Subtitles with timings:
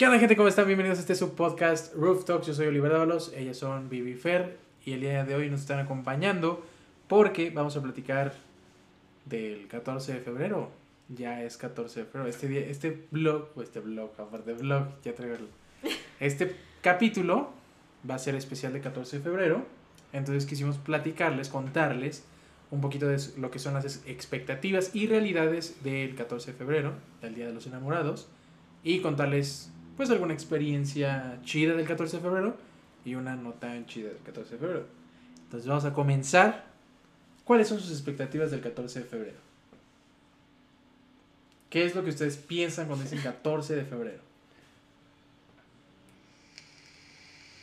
[0.00, 0.34] ¿Qué onda, gente?
[0.34, 0.66] ¿Cómo están?
[0.66, 2.46] Bienvenidos a este subpodcast Roof Talks.
[2.46, 5.78] Yo soy Oliver Dávalos, ellas son Vivi Fer y el día de hoy nos están
[5.78, 6.64] acompañando
[7.06, 8.32] porque vamos a platicar
[9.26, 10.70] del 14 de febrero.
[11.10, 12.30] Ya es 14 de febrero.
[12.30, 15.36] Este día, este blog, o este blog, aparte de blog, ya traigo
[16.18, 17.50] Este capítulo
[18.08, 19.66] va a ser especial de 14 de febrero.
[20.14, 22.24] Entonces quisimos platicarles, contarles
[22.70, 27.34] un poquito de lo que son las expectativas y realidades del 14 de febrero, del
[27.34, 28.30] Día de los Enamorados,
[28.82, 32.56] y contarles pues alguna experiencia chida del 14 de febrero
[33.04, 34.86] y una no tan chida del 14 de febrero.
[35.42, 36.64] Entonces vamos a comenzar.
[37.44, 39.36] ¿Cuáles son sus expectativas del 14 de febrero?
[41.68, 44.22] ¿Qué es lo que ustedes piensan cuando dicen 14 de febrero?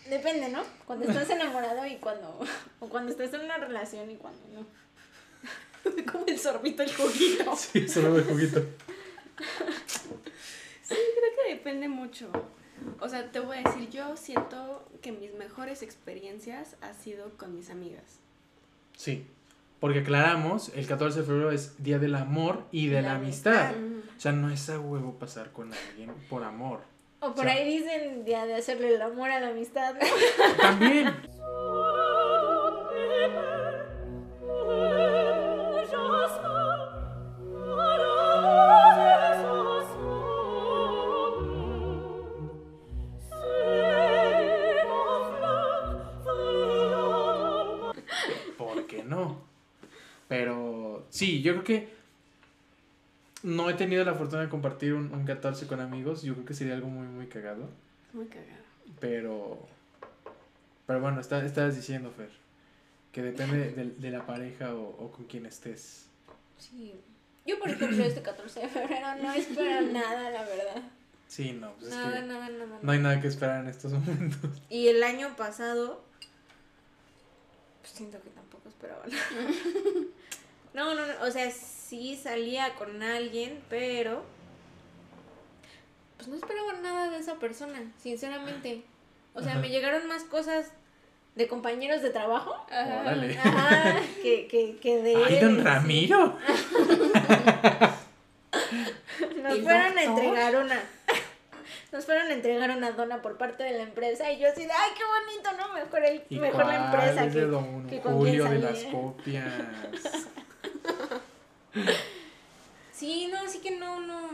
[0.07, 0.61] Depende, ¿no?
[0.85, 2.39] Cuando estás enamorado y cuando.
[2.79, 6.03] O cuando estás en una relación y cuando no.
[6.11, 7.55] Como el sorbito el juguito.
[7.55, 8.63] Sí, solo el juguito.
[10.87, 12.29] Sí, creo que depende mucho.
[12.99, 17.55] O sea, te voy a decir, yo siento que mis mejores experiencias ha sido con
[17.55, 18.19] mis amigas.
[18.95, 19.25] Sí,
[19.79, 23.67] porque aclaramos, el 14 de febrero es Día del Amor y de la, La amistad.
[23.75, 24.15] amistad.
[24.17, 26.81] O sea, no es a huevo pasar con alguien por amor.
[27.19, 29.95] O por O sea- ahí dicen día de hacerle el amor a la amistad.
[30.61, 31.07] También.
[51.17, 51.89] sí, yo creo que
[53.43, 56.21] no he tenido la fortuna de compartir un, un 14 con amigos.
[56.23, 57.69] Yo creo que sería algo muy, muy cagado.
[58.13, 58.63] Muy cagado.
[58.99, 59.59] Pero.
[60.85, 62.29] Pero bueno, está, estabas diciendo, Fer,
[63.11, 66.05] que depende de, de la pareja o, o con quien estés.
[66.57, 66.93] Sí.
[67.45, 70.83] Yo, por ejemplo, este 14 de febrero no espero nada, la verdad.
[71.27, 72.79] Sí, no, pues es Nada, nada, nada.
[72.81, 74.61] no hay nada que esperar en estos momentos.
[74.69, 76.03] Y el año pasado,
[77.81, 79.51] pues siento que tampoco esperaba nada.
[80.77, 84.23] No, no, no, o sea, sí salía con alguien, pero
[86.17, 88.83] pues no esperaba nada de esa persona, sinceramente.
[89.33, 89.61] O sea, Ajá.
[89.61, 90.67] me llegaron más cosas
[91.33, 93.01] de compañeros de trabajo Ajá.
[93.01, 93.39] Órale.
[93.39, 96.37] ajá, que, que, que de ¡Ay, don Ramiro!
[99.41, 100.79] Nos ¿El fueron a entregar una.
[101.91, 104.71] Nos fueron a entregar una dona por parte de la empresa y yo así de,
[104.71, 105.73] ay, qué bonito, ¿no?
[105.73, 108.71] Mejor, el, ¿Y mejor la empresa es de que, don que con Julio quién de
[108.71, 108.89] las eh?
[108.91, 110.27] copias.
[112.91, 114.29] Sí, no, así que no, no.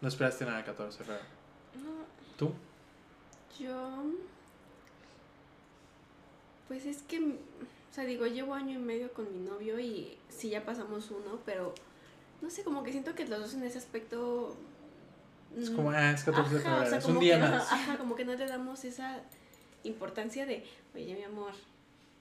[0.00, 1.24] No esperaste nada 14 de febrero.
[1.82, 2.04] No,
[2.36, 2.52] ¿Tú?
[3.58, 4.02] yo.
[6.68, 7.18] Pues es que.
[7.20, 11.40] O sea, digo, llevo año y medio con mi novio y sí ya pasamos uno,
[11.44, 11.74] pero.
[12.40, 14.54] No sé, como que siento que los dos en ese aspecto.
[15.58, 16.86] Es mm, como, ah, es 14 de Ajá, febrero.
[16.86, 17.72] o sea, es un como día que no- más.
[17.72, 19.20] Ajá, como que no le damos esa
[19.82, 20.64] importancia de,
[20.94, 21.52] oye, mi amor,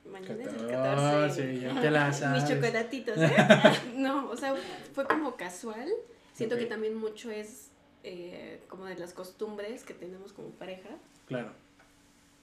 [0.07, 1.59] mañana es el 14, 14.
[1.61, 3.31] ya te la Mis chocolatitos, ¿eh?
[3.95, 4.55] no, o sea,
[4.93, 5.89] fue como casual.
[6.33, 7.69] Siento que también mucho es
[8.03, 10.89] eh, como de las costumbres que tenemos como pareja,
[11.27, 11.51] Claro.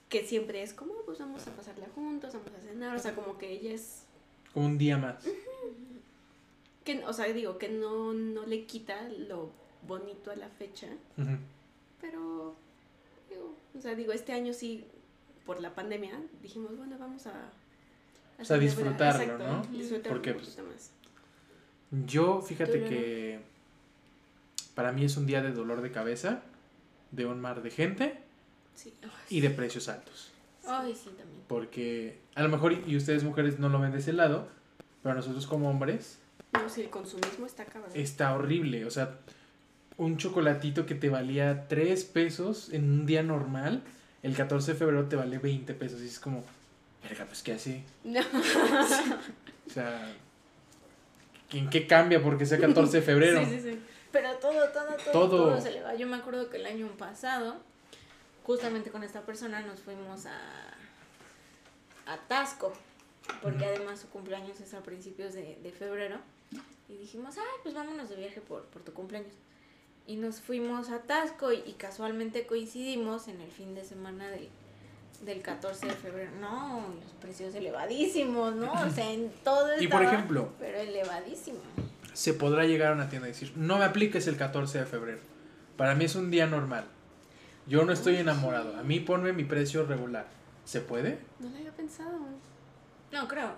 [0.09, 3.37] que siempre es como, pues vamos a pasarla juntos, vamos a cenar, o sea, como
[3.37, 4.03] que ella es,
[4.53, 5.23] Como un día más.
[6.83, 9.49] que, o sea, digo, que no, no le quita lo
[9.87, 10.87] bonito a la fecha.
[12.01, 12.55] Pero,
[13.29, 14.85] digo, o sea, digo, este año sí,
[15.45, 17.31] por la pandemia, dijimos, bueno, vamos a...
[18.39, 19.61] O sea, celebrar- disfrutarlo, exacto, ¿no?
[19.77, 20.91] Disfrutarlo Porque, un pues, poquito más.
[22.05, 23.39] Yo, fíjate Tú, que
[24.73, 26.41] para mí es un día de dolor de cabeza,
[27.11, 28.19] de un mar de gente
[28.75, 28.93] Sí.
[29.29, 30.31] y de precios altos.
[30.67, 31.41] Ay, sí, también.
[31.47, 34.47] Porque a lo mejor, y ustedes mujeres no lo ven de ese lado,
[35.03, 36.17] pero nosotros como hombres
[36.53, 37.91] No, sí, el consumismo está cabrón.
[37.93, 38.83] está horrible.
[38.85, 39.17] O sea,
[39.97, 43.83] un chocolatito que te valía 3 pesos en un día normal,
[44.25, 46.01] el 14 de febrero te vale 20 pesos.
[46.01, 46.43] Y es como,
[47.03, 47.83] verga, pues ¿qué hace?
[48.03, 48.21] No.
[48.21, 50.11] O sea,
[51.51, 53.45] ¿en qué cambia porque sea 14 de febrero?
[53.45, 53.79] Sí, sí, sí.
[54.11, 55.29] Pero todo, todo, todo, Todo.
[55.29, 55.93] todo, se le va.
[55.95, 57.57] Yo me acuerdo que el año pasado,
[58.43, 60.39] justamente con esta persona, nos fuimos a,
[62.07, 62.73] a Tasco,
[63.43, 66.17] porque además su cumpleaños es a principios de, de febrero.
[66.89, 69.33] Y dijimos, ay, pues vámonos de viaje por, por tu cumpleaños.
[70.07, 74.49] Y nos fuimos a Tasco y, y casualmente coincidimos en el fin de semana del,
[75.23, 76.31] del 14 de febrero.
[76.39, 78.71] No, los precios elevadísimos, ¿no?
[78.71, 81.59] O sea, en todo Y por estaba, ejemplo, Pero elevadísimo.
[82.13, 85.19] se podrá llegar a una tienda y decir, no me apliques el 14 de febrero.
[85.75, 86.85] Para mí es un día normal.
[87.67, 88.77] Yo no estoy enamorado.
[88.77, 90.27] A mí ponme mi precio regular.
[90.65, 91.17] ¿Se puede?
[91.39, 92.19] No lo había pensado.
[93.11, 93.51] No, creo.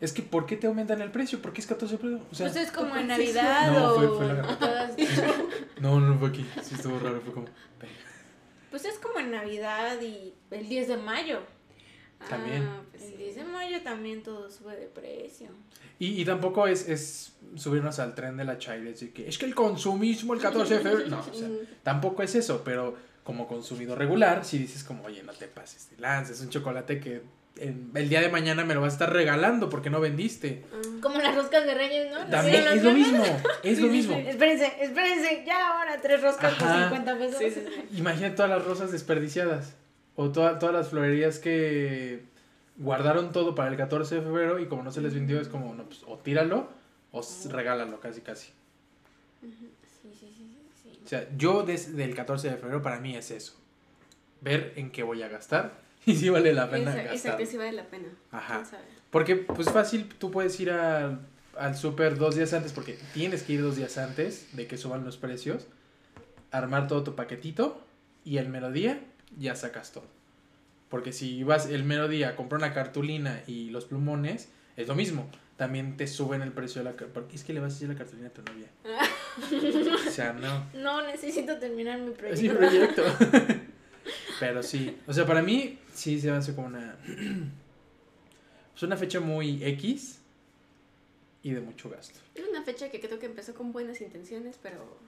[0.00, 1.40] Es que ¿por qué te aumentan el precio?
[1.40, 2.22] ¿Por qué es 14 de febrero?
[2.30, 3.06] O sea, pues es como ¿por en?
[3.08, 4.94] Navidad No, o fue- fue la- todas-
[5.80, 6.46] no, no fue aquí.
[6.62, 7.20] Sí, estuvo raro.
[7.20, 7.46] Fue como.
[8.70, 11.40] Pues es como en Navidad y el 10 de mayo.
[12.28, 12.62] También.
[12.64, 13.16] Ah, pues El sí.
[13.16, 15.48] 10 de mayo también todo sube de precio.
[15.98, 19.46] Y, y tampoco es, es subirnos al tren de la chai, decir que es que
[19.46, 21.08] el consumismo el 14 de febrero.
[21.08, 21.48] No, o sea,
[21.82, 25.96] tampoco es eso, pero como consumidor regular, si dices como, oye, no te pases de
[25.98, 27.22] lances, un chocolate que
[27.94, 30.64] el día de mañana me lo vas a estar regalando porque no vendiste.
[30.72, 30.76] ah.
[31.00, 32.26] Como las roscas de Reyes, ¿no?
[32.26, 33.24] También ¿Sí, es lo mismo,
[33.62, 34.14] es lo mismo.
[34.16, 36.88] Espérense, espérense, ya ahora tres roscas por Ajá.
[36.90, 37.38] 50 pesos.
[37.38, 37.98] Sí, sí, sí.
[37.98, 39.74] Imagina todas las rosas desperdiciadas
[40.16, 42.24] o toda- todas las florerías que
[42.78, 45.74] guardaron todo para el 14 de febrero y como no se les vendió es como,
[45.74, 46.68] no, pues o tíralo
[47.12, 48.48] o regálalo casi casi.
[49.40, 49.54] Sí,
[50.02, 51.00] sí, sí, sí.
[51.04, 53.54] O sea, yo desde el 14 de febrero para mí es eso.
[54.42, 57.36] Ver en qué voy a gastar y si vale la pena esa gastar.
[57.36, 58.08] que sí vale la pena.
[58.30, 58.54] Ajá.
[58.56, 58.84] ¿Quién sabe?
[59.10, 61.18] Porque pues fácil, tú puedes ir a-
[61.58, 65.04] al súper dos días antes, porque tienes que ir dos días antes de que suban
[65.04, 65.66] los precios,
[66.50, 67.82] armar todo tu paquetito
[68.24, 69.00] y el mero día
[69.38, 70.04] ya sacas todo.
[70.88, 74.94] Porque si vas el mero día a comprar una cartulina y los plumones, es lo
[74.94, 75.28] mismo.
[75.56, 77.32] También te suben el precio de la cartulina.
[77.34, 78.68] Es que le vas a decir la cartulina a tu novia.
[80.06, 80.66] o sea, no.
[80.74, 82.34] No, necesito terminar mi proyecto.
[82.34, 83.02] Es mi proyecto.
[84.40, 86.96] Pero sí, o sea, para mí sí se hace como una.
[88.76, 90.18] Es una fecha muy X
[91.42, 92.18] y de mucho gasto.
[92.34, 94.98] Es una fecha que creo que empezó con buenas intenciones, pero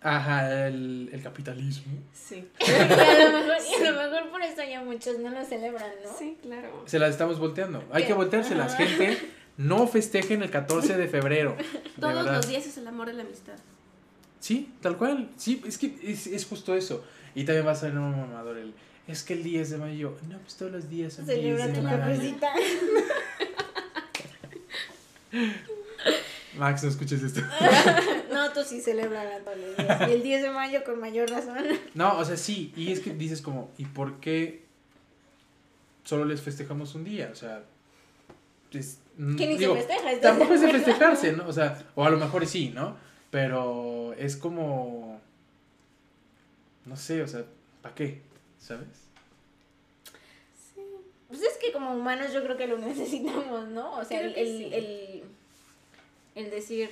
[0.00, 1.92] Ajá, el, el capitalismo.
[2.14, 2.48] sí.
[2.58, 5.90] y, a lo mejor, y a lo mejor por eso ya muchos no lo celebran,
[6.02, 6.18] ¿no?
[6.18, 6.84] Sí, claro.
[6.86, 7.84] Se las estamos volteando.
[7.92, 8.08] Hay ¿Qué?
[8.08, 8.84] que volteárselas, Ajá.
[8.86, 9.18] gente.
[9.58, 11.54] No festejen el 14 de febrero.
[11.58, 11.64] De
[12.00, 12.36] Todos verdad.
[12.36, 13.58] los días es el amor de la amistad.
[14.38, 15.28] Sí, tal cual.
[15.36, 17.04] Sí, es que es, es justo eso.
[17.34, 18.74] Y también va a salir un mamador el.
[19.06, 20.16] Es que el 10 de mayo.
[20.28, 22.34] No, pues todos los días son 10 Celebra de tu mayo.
[26.56, 27.40] Max, no escuches esto.
[28.30, 30.08] No, tú sí celebras todos los días.
[30.08, 31.58] Y el 10 de mayo con mayor razón.
[31.94, 34.62] No, o sea, sí, y es que dices como, ¿y por qué
[36.04, 37.28] solo les festejamos un día?
[37.32, 37.62] O sea,
[38.72, 40.12] es, mm, Que ni digo, se festeja.
[40.12, 41.48] ¿estás tampoco es de festejarse, ¿no?
[41.48, 42.96] O sea, o a lo mejor sí, ¿no?
[43.30, 45.20] Pero es como,
[46.86, 47.44] no sé, o sea,
[47.82, 48.20] ¿para qué?
[48.58, 48.88] ¿Sabes?
[50.74, 50.80] Sí.
[51.28, 53.92] Pues es que como humanos yo creo que lo necesitamos, ¿no?
[53.98, 54.74] O sea, el, que el, sí.
[54.74, 55.24] el,
[56.34, 56.90] el decir,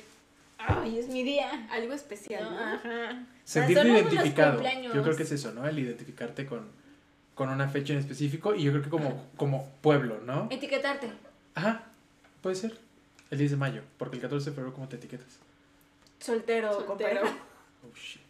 [0.59, 1.69] ay, es mi día.
[1.71, 2.51] Algo especial, ¿no?
[2.51, 2.75] ¿no?
[2.75, 3.27] Ajá.
[3.45, 4.63] Sentirte identificado.
[4.95, 5.67] Yo creo que es eso, ¿no?
[5.67, 6.69] El identificarte con,
[7.35, 10.49] con una fecha en específico y yo creo que como, como pueblo, ¿no?
[10.51, 11.11] Etiquetarte.
[11.55, 11.85] Ajá,
[12.43, 12.79] puede ser.
[13.31, 15.39] El 10 de mayo, porque el 14 de febrero, ¿cómo te etiquetas?
[16.19, 17.23] Soltero, Soltero.
[17.23, 18.28] Oh, shit.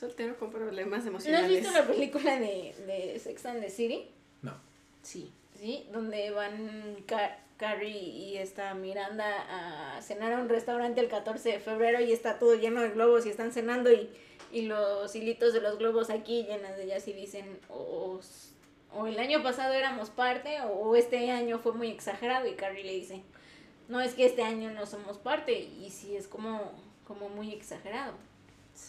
[0.00, 1.50] Soltero con problemas ¿No has emocionales.
[1.50, 4.08] visto la película de, de Sex and the City?
[4.42, 4.54] No.
[5.02, 5.30] Sí.
[5.60, 9.26] Sí, donde van Ca- Carrie y esta Miranda
[9.96, 13.26] a cenar a un restaurante el 14 de febrero y está todo lleno de globos
[13.26, 14.08] y están cenando y,
[14.50, 18.18] y los hilitos de los globos aquí llenas de ellas y dicen o,
[18.96, 22.92] o el año pasado éramos parte o este año fue muy exagerado y Carrie le
[22.94, 23.20] dice
[23.88, 26.72] no es que este año no somos parte y sí es como,
[27.06, 28.14] como muy exagerado.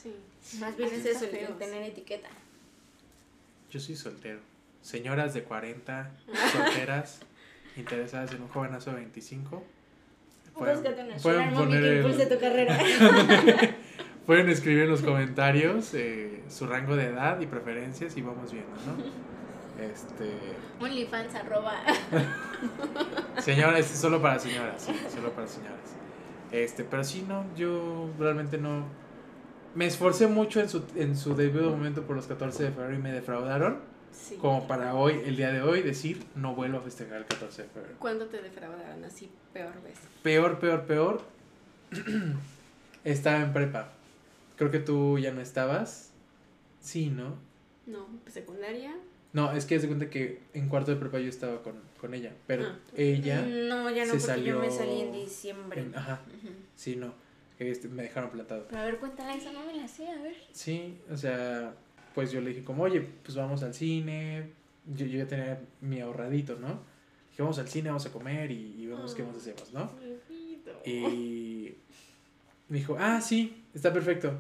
[0.02, 0.16] Sí.
[0.60, 2.30] Más bien Así es eso, el, tener etiqueta.
[3.70, 4.40] Yo soy soltero.
[4.82, 6.12] Señoras de 40,
[6.52, 7.20] solteras,
[7.78, 9.64] interesadas en un jovenazo de 25.
[10.54, 12.80] pueden- Búscate una pueden mommy poner que el- impulse tu carrera.
[14.26, 18.70] Pueden escribir en los comentarios eh, su rango de edad y preferencias y vamos viendo,
[18.86, 19.84] ¿no?
[19.84, 20.32] Este,
[20.80, 21.82] OnlyFans arroba.
[23.42, 25.80] señora, es solo para señoras, sí, solo para señoras.
[26.52, 28.86] Este, pero sí, no, yo realmente no.
[29.76, 32.98] Me esforcé mucho en su, en su debido momento por los 14 de febrero y
[33.00, 33.80] me defraudaron.
[34.12, 34.36] Sí.
[34.36, 37.68] Como para hoy, el día de hoy, decir no vuelvo a festejar el 14 de
[37.70, 37.96] febrero.
[37.98, 39.98] ¿Cuándo te defraudaron así peor vez?
[40.22, 41.22] Peor, peor, peor.
[43.04, 43.94] Estaba en prepa.
[44.58, 46.12] Creo que tú ya no estabas.
[46.82, 47.36] Sí, ¿no?
[47.88, 48.94] No, pues secundaria.
[49.34, 52.34] No, es que se cuenta que en cuarto de prepa yo estaba con, con ella.
[52.48, 52.78] Pero Ah.
[52.96, 53.42] ella.
[53.44, 55.82] No, ya no, se porque yo me salió salí en diciembre.
[55.82, 56.50] en- ajá, Ujú.
[56.76, 57.14] sí, no.
[57.70, 58.66] Este, me dejaron plantado.
[58.68, 60.36] Pero a ver, cuéntala esa, no me la sé, a ver.
[60.52, 61.76] Sí, o sea,
[62.16, 64.50] pues yo le dije como, oye, pues vamos al cine.
[64.88, 66.80] Yo, yo ya tenía mi ahorradito, ¿no?
[67.30, 69.26] Dije, vamos al cine, vamos a comer y, y vemos qué Ah.
[69.28, 69.92] más hacemos, ¿no?
[70.86, 71.76] Y
[72.68, 74.34] me dijo, ah, sí, está perfecto.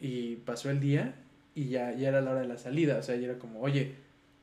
[0.00, 1.16] Y pasó el día
[1.54, 2.96] y ya, ya era la hora de la salida.
[2.98, 3.94] O sea, ya era como, oye,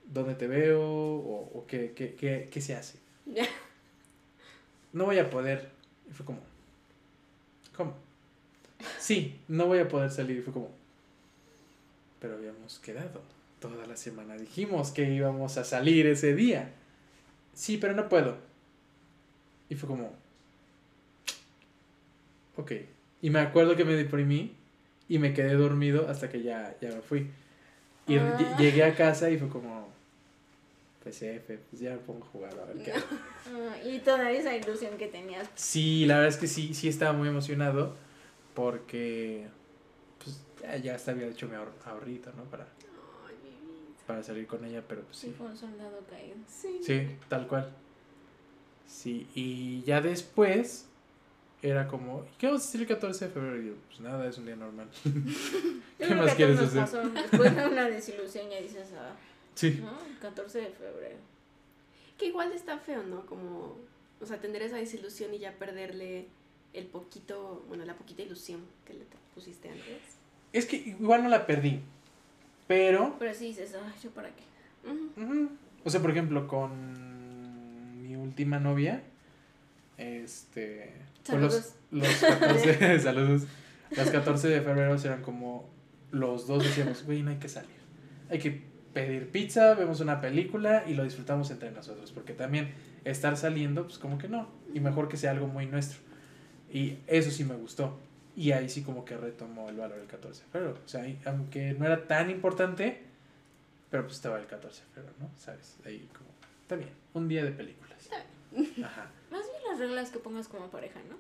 [0.06, 0.80] ¿dónde te veo?
[0.84, 3.00] ¿O, o qué, qué, qué, qué se hace?
[3.26, 3.46] Ya.
[4.94, 5.72] No voy a poder.
[6.10, 6.40] Y fue como,
[7.76, 7.94] ¿cómo?
[9.00, 10.38] Sí, no voy a poder salir.
[10.38, 10.70] Y fue como,
[12.20, 13.22] pero habíamos quedado.
[13.60, 16.72] Toda la semana dijimos que íbamos a salir ese día.
[17.54, 18.38] Sí, pero no puedo.
[19.70, 20.12] Y fue como,
[22.58, 22.72] ok.
[23.22, 24.54] Y me acuerdo que me deprimí
[25.08, 27.28] y me quedé dormido hasta que ya, ya me fui.
[28.08, 28.38] Y Ah.
[28.38, 29.88] ll- llegué a casa y fue como,
[31.06, 32.94] pues F, pues ya me pongo a jugar a ver qué
[33.90, 35.48] y toda esa ilusión que tenías.
[35.56, 37.96] Sí, la verdad es que sí, sí estaba muy emocionado
[38.56, 39.48] porque
[40.24, 42.44] pues ya, ya hasta había hecho mi ahor- ahorrito, ¿no?
[42.46, 42.64] Para,
[43.28, 43.36] Ay,
[44.08, 45.34] para salir con ella, pero pues Sí, sí.
[45.38, 46.36] fue un soldado caído.
[46.48, 46.80] Sí.
[46.84, 47.72] Sí, tal cual.
[48.88, 50.86] Sí, y ya después
[51.62, 53.62] era como, ¿y qué vamos a hacer el 14 de febrero?
[53.62, 54.88] Y yo, pues nada, es un día normal.
[55.04, 55.12] Yo
[56.00, 56.82] ¿Qué creo más quieres hacer?
[56.82, 59.14] pasó después de una desilusión ya dices, ah,
[59.56, 59.82] Sí.
[59.82, 59.98] ¿no?
[60.06, 61.18] El 14 de febrero.
[62.18, 63.26] Que igual está feo, ¿no?
[63.26, 63.78] Como,
[64.22, 66.28] o sea, tener esa desilusión y ya perderle
[66.74, 70.18] el poquito, bueno, la poquita ilusión que le te pusiste antes.
[70.54, 71.82] Es que igual no la perdí,
[72.68, 74.44] pero, Pero sí dices, ay, ¿yo para qué?
[75.84, 79.04] O sea, por ejemplo, con mi última novia,
[79.98, 80.94] este,
[81.26, 81.74] pues los, Saludos.
[81.92, 83.44] los 14, saludos,
[83.92, 85.70] los 14 de febrero eran como,
[86.12, 87.70] los dos decíamos, güey, no hay que salir,
[88.30, 88.64] hay que
[88.96, 92.74] pedir pizza, vemos una película y lo disfrutamos entre nosotros, porque también
[93.04, 96.00] estar saliendo, pues como que no, y mejor que sea algo muy nuestro.
[96.72, 98.00] Y eso sí me gustó.
[98.38, 100.80] Y ahí sí como que retomó el valor del 14 de febrero.
[100.84, 103.02] O sea, aunque no era tan importante,
[103.92, 105.30] pero pues estaba el 14 de febrero, ¿no?
[105.38, 105.76] ¿Sabes?
[105.86, 106.30] Ahí como,
[106.62, 108.10] está bien, un día de películas.
[108.82, 109.12] Ajá.
[109.30, 111.18] Más bien las reglas que pongas como pareja, ¿no?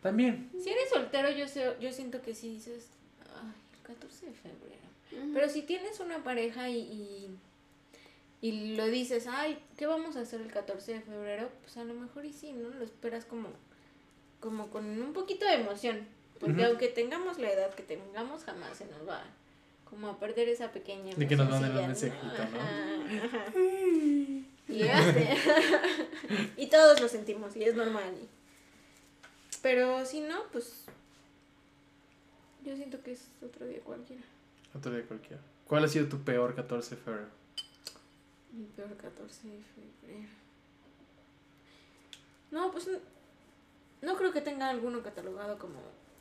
[0.00, 0.50] También.
[0.58, 2.88] Si eres soltero, yo, sé, yo siento que sí dices,
[3.20, 4.91] ay, el 14 de febrero.
[5.34, 7.38] Pero si tienes una pareja y, y,
[8.40, 11.48] y lo dices, ay, ¿qué vamos a hacer el 14 de febrero?
[11.62, 12.68] Pues a lo mejor y sí, ¿no?
[12.70, 13.48] Lo esperas como,
[14.40, 16.06] como con un poquito de emoción.
[16.40, 16.70] Porque Ujú.
[16.70, 19.22] aunque tengamos la edad que tengamos, jamás se nos va
[19.92, 22.60] como a perder esa pequeña De que nos manden un emocioncilla, mensajito, ¿no?
[22.60, 23.58] Ajá, ajá.
[23.58, 25.36] Y llegaste.
[26.56, 28.14] y todos lo sentimos y es normal.
[29.60, 30.84] Pero si no, pues
[32.64, 34.22] yo siento que es otro día cualquiera.
[34.74, 35.42] Otro día cualquiera.
[35.66, 37.28] ¿Cuál ha sido tu peor 14 de febrero?
[38.52, 40.28] Mi peor 14 de febrero.
[42.50, 42.88] No, pues
[44.02, 45.78] no creo que tenga alguno catalogado como.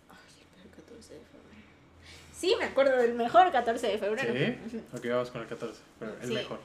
[0.10, 0.18] Ay,
[0.64, 1.42] el peor 14 de febrero.
[2.34, 4.34] Sí, me acuerdo del mejor 14 de febrero.
[4.70, 4.82] ¿Sí?
[4.94, 6.22] Ok, vamos con el 14 de febrero.
[6.22, 6.34] El Sí.
[6.34, 6.60] mejor.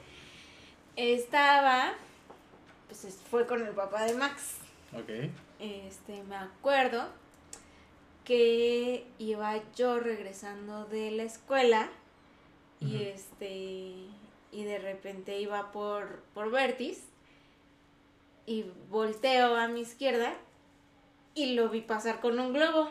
[0.95, 1.93] Estaba.
[2.87, 4.55] Pues es- fue con el papá de Max.
[4.93, 5.29] Ok.
[5.59, 7.09] Este, me acuerdo
[8.27, 11.87] que iba yo regresando de la escuela
[12.81, 13.47] y este
[14.51, 16.99] y de repente iba por por Vertis
[18.45, 20.33] y volteo a mi izquierda
[21.35, 22.89] y lo vi pasar con un globo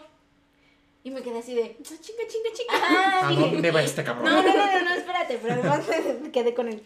[1.04, 2.72] y me quedé así de Ah, chinga, chinga, chinga.
[2.72, 4.24] "Ah", ¿A dónde va este cabrón?
[4.24, 5.86] no, no, no, no, espérate, pero además
[6.32, 6.82] quedé con él.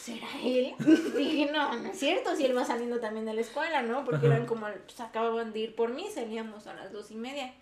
[0.00, 0.74] ¿Será él?
[1.16, 4.04] Dije, no, no es cierto, si él va saliendo también de la escuela, ¿no?
[4.04, 4.34] Porque Ajá.
[4.36, 7.54] eran como, pues acababan de ir por mí, salíamos a las dos y media.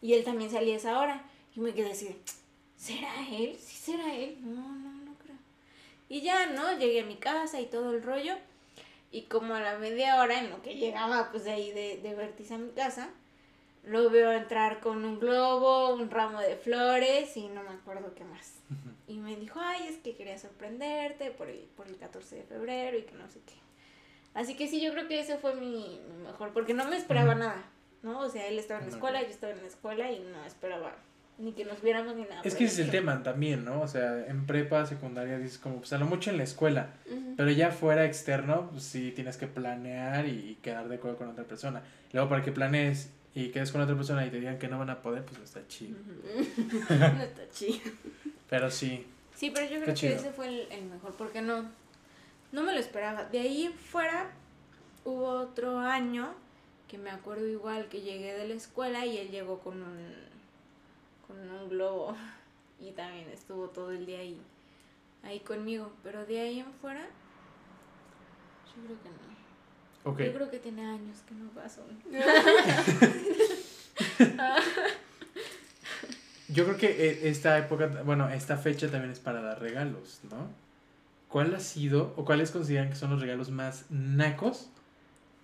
[0.00, 1.24] Y él también salía a esa hora.
[1.54, 2.16] Y me quedé así de,
[2.76, 3.56] ¿será él?
[3.60, 4.36] ¿Sí será él?
[4.40, 5.36] No, no, no creo.
[6.08, 6.76] Y ya, ¿no?
[6.78, 8.34] Llegué a mi casa y todo el rollo.
[9.10, 12.14] Y como a la media hora en lo que llegaba, pues de ahí de, de
[12.14, 13.10] Vertiz a mi casa,
[13.86, 18.24] lo veo entrar con un globo, un ramo de flores y no me acuerdo qué
[18.24, 18.54] más.
[19.06, 22.98] Y me dijo, ay, es que quería sorprenderte por el, por el 14 de febrero
[22.98, 23.54] y que no sé qué.
[24.32, 27.34] Así que sí, yo creo que ese fue mi, mi mejor, porque no me esperaba
[27.34, 27.62] nada,
[28.02, 28.20] ¿no?
[28.20, 30.96] O sea, él estaba en la escuela, yo estaba en la escuela y no esperaba
[31.38, 32.42] ni que nos viéramos ni nada.
[32.44, 33.80] Es que ese es el tema también, ¿no?
[33.80, 36.90] O sea, en prepa, secundaria, dices como, pues a lo mucho en la escuela.
[37.36, 41.44] Pero ya fuera externo, pues sí tienes que planear y quedar de acuerdo con otra
[41.44, 41.82] persona.
[42.12, 44.90] Luego, para que planees y quedes con otra persona y te digan que no van
[44.90, 45.98] a poder, pues no está chido.
[46.90, 47.90] No está chido.
[48.48, 49.06] Pero sí.
[49.34, 51.68] Sí, pero yo creo que ese fue el, el mejor, porque no,
[52.52, 53.24] no me lo esperaba.
[53.24, 54.30] De ahí fuera
[55.04, 56.34] hubo otro año
[56.88, 60.14] que me acuerdo igual que llegué de la escuela y él llegó con un,
[61.26, 62.16] con un globo
[62.80, 64.40] y también estuvo todo el día ahí,
[65.24, 65.90] ahí conmigo.
[66.04, 67.04] Pero de ahí en fuera,
[68.66, 69.33] yo creo que no.
[70.04, 71.82] Yo creo que tiene años que no pasó.
[76.48, 80.50] Yo creo que eh, esta época, bueno, esta fecha también es para dar regalos, ¿no?
[81.28, 84.68] ¿Cuál ha sido o cuáles consideran que son los regalos más nacos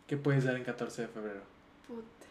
[0.06, 1.40] que puedes dar en 14 de febrero?
[1.88, 2.26] Puta.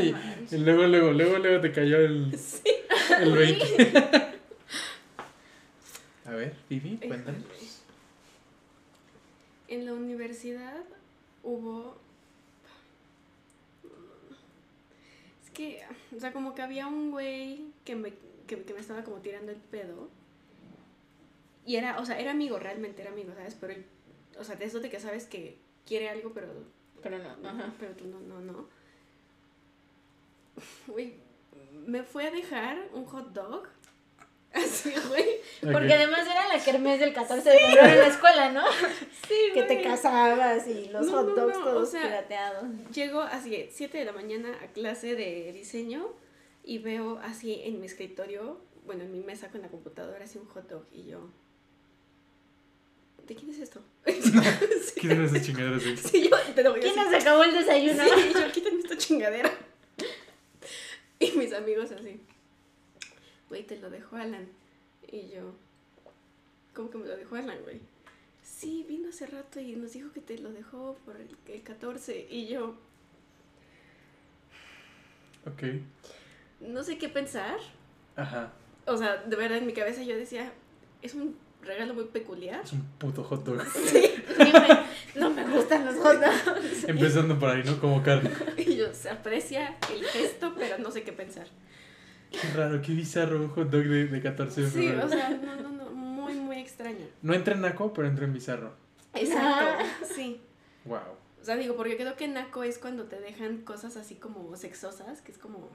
[0.00, 0.14] y,
[0.54, 2.38] y luego, luego, luego, luego te cayó el,
[3.20, 3.92] el 20.
[6.26, 7.42] A ver, Vivi, cuéntanos.
[9.68, 10.84] En la universidad
[11.42, 11.96] hubo.
[15.44, 15.82] Es que,
[16.16, 18.12] o sea, como que había un güey que me,
[18.46, 20.08] que, que me estaba como tirando el pedo.
[21.66, 23.56] Y era, o sea, era amigo, realmente era amigo, ¿sabes?
[23.58, 23.74] Pero,
[24.38, 25.56] o sea, de eso de que sabes que
[25.86, 26.48] quiere algo, pero
[27.02, 27.72] Pero no, ajá.
[27.78, 28.68] Pero tú no, no, no.
[30.86, 31.14] Güey,
[31.86, 33.68] me fue a dejar un hot dog.
[34.52, 35.40] Así, güey.
[35.60, 38.64] Porque además era la kermés del 14 de febrero en la escuela, ¿no?
[39.28, 39.84] Sí, Que te güey.
[39.86, 42.64] casabas y los No, hot dogs no, todos o sea, pirateados.
[42.92, 46.06] Llego así, 7 de la mañana a clase de diseño
[46.62, 50.46] y veo así en mi escritorio, bueno, en mi mesa con la computadora, así un
[50.46, 51.28] hot dog y yo.
[53.26, 53.80] ¿De quién es esto?
[54.06, 55.82] sí, ¿Qué son esas chingaderas?
[55.86, 55.96] ahí?
[55.96, 57.10] sí, yo te lo voy a ¿Quién decir.
[57.12, 58.04] nos acabó el desayuno?
[58.04, 59.50] Sí, yo quítame esta chingadera.
[61.20, 62.20] Y mis amigos así.
[63.48, 64.46] Güey, te lo dejó Alan.
[65.10, 65.54] Y yo.
[66.74, 67.80] ¿Cómo que me lo dejó Alan, güey?
[68.42, 72.26] Sí, vino hace rato y nos dijo que te lo dejó por el, el 14.
[72.30, 72.74] Y yo.
[75.46, 75.62] Ok.
[76.60, 77.56] No sé qué pensar.
[78.16, 78.52] Ajá.
[78.86, 80.52] O sea, de verdad en mi cabeza yo decía.
[81.02, 82.62] Es un regalo muy peculiar.
[82.64, 83.62] Es un puto hot dog.
[83.74, 86.84] Sí, me- no me gustan los hot dogs.
[86.88, 87.78] Empezando por ahí, ¿no?
[87.80, 88.30] Como carne.
[88.56, 91.46] Y yo, se aprecia el gesto, pero no sé qué pensar.
[92.30, 95.06] Qué raro, qué bizarro un hot dog de, de 14 de Sí, febrero.
[95.06, 95.68] o sea, no, no,
[96.74, 97.06] extraño.
[97.22, 98.72] No entra en naco, pero entra en bizarro.
[99.14, 99.84] Exacto.
[100.14, 100.40] Sí.
[100.84, 100.98] Wow.
[101.40, 105.20] O sea, digo, porque creo que naco es cuando te dejan cosas así como sexosas,
[105.20, 105.68] que es como...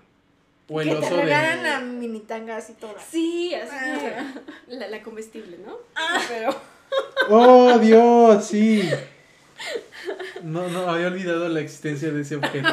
[0.68, 1.22] O el Que te oso de.
[1.24, 2.96] regalan a mini tangas y todo.
[3.10, 4.34] Sí, así Ah.
[4.68, 5.78] que la, la comestible, ¿no?
[6.28, 6.56] Pero...
[7.30, 8.46] ¡Oh, Dios!
[8.46, 8.88] Sí.
[10.44, 12.70] No, no, había olvidado la existencia de ese objeto.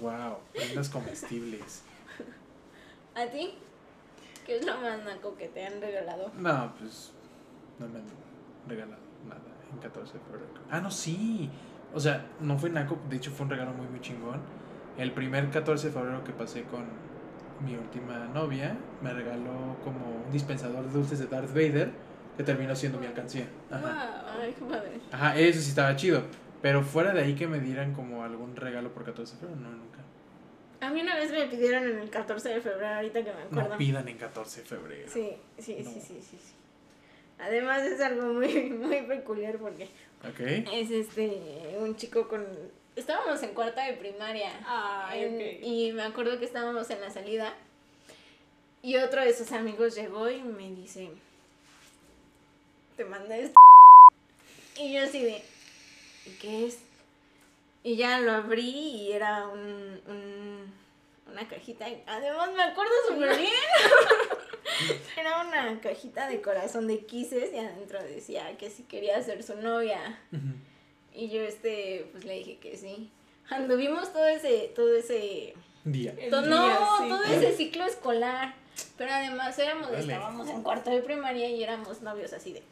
[0.00, 1.82] Wow, prendas comestibles.
[3.14, 3.54] ¿A ti?
[4.46, 6.30] ¿Qué es lo más naco que te han regalado?
[6.36, 7.12] No, pues
[7.78, 8.04] no me han
[8.68, 9.40] regalado nada
[9.72, 10.46] en 14 de febrero.
[10.70, 11.50] Ah, no, sí.
[11.94, 14.40] O sea, no fue naco, de hecho fue un regalo muy, muy chingón.
[14.98, 16.84] El primer 14 de febrero que pasé con
[17.64, 21.92] mi última novia, me regaló como un dispensador de dulces de Darth Vader
[22.36, 23.46] que terminó siendo mi alcancía.
[23.70, 24.24] Ajá.
[24.40, 25.00] Ay, qué padre.
[25.12, 26.22] Ajá, eso sí estaba chido.
[26.60, 29.70] Pero fuera de ahí que me dieran como algún regalo por 14 de febrero, no,
[29.70, 29.98] nunca.
[30.82, 33.68] A mí una vez me pidieron en el 14 de febrero, ahorita que me acuerdo.
[33.70, 35.10] No pidan en 14 de febrero.
[35.12, 35.90] Sí, sí, No.
[35.90, 36.54] sí, sí, sí, sí.
[37.38, 39.84] Además es algo muy, muy peculiar porque
[40.28, 40.40] ¿Ok?
[40.40, 42.44] es este un chico con
[42.96, 45.66] estábamos en cuarta de primaria Ay, en- ok.
[45.66, 47.54] y me acuerdo que estábamos en la salida
[48.82, 51.08] y otro de sus amigos llegó y me dice
[52.96, 53.54] te mandé esto
[54.78, 55.42] y yo así de
[56.26, 56.78] ¿y qué es?
[57.82, 60.72] Y ya lo abrí y era un, un-
[61.30, 63.50] una cajita además me acuerdo súper bien.
[65.16, 69.54] Era una cajita de corazón de kisses y adentro decía que si quería ser su
[69.56, 70.18] novia.
[71.14, 73.10] Y yo este pues le dije que sí.
[73.50, 76.14] Anduvimos todo ese todo ese Día.
[76.18, 77.08] El to- día, no sí.
[77.08, 78.54] todo ese ciclo escolar.
[78.96, 82.62] Pero además éramos estábamos en cuarto de primaria y éramos novios así de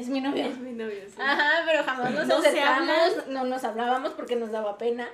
[0.00, 1.16] es mi novio Es mi novio, sí.
[1.20, 5.08] Ajá, pero jamás nos No acercamos, no nos hablábamos porque nos daba pena.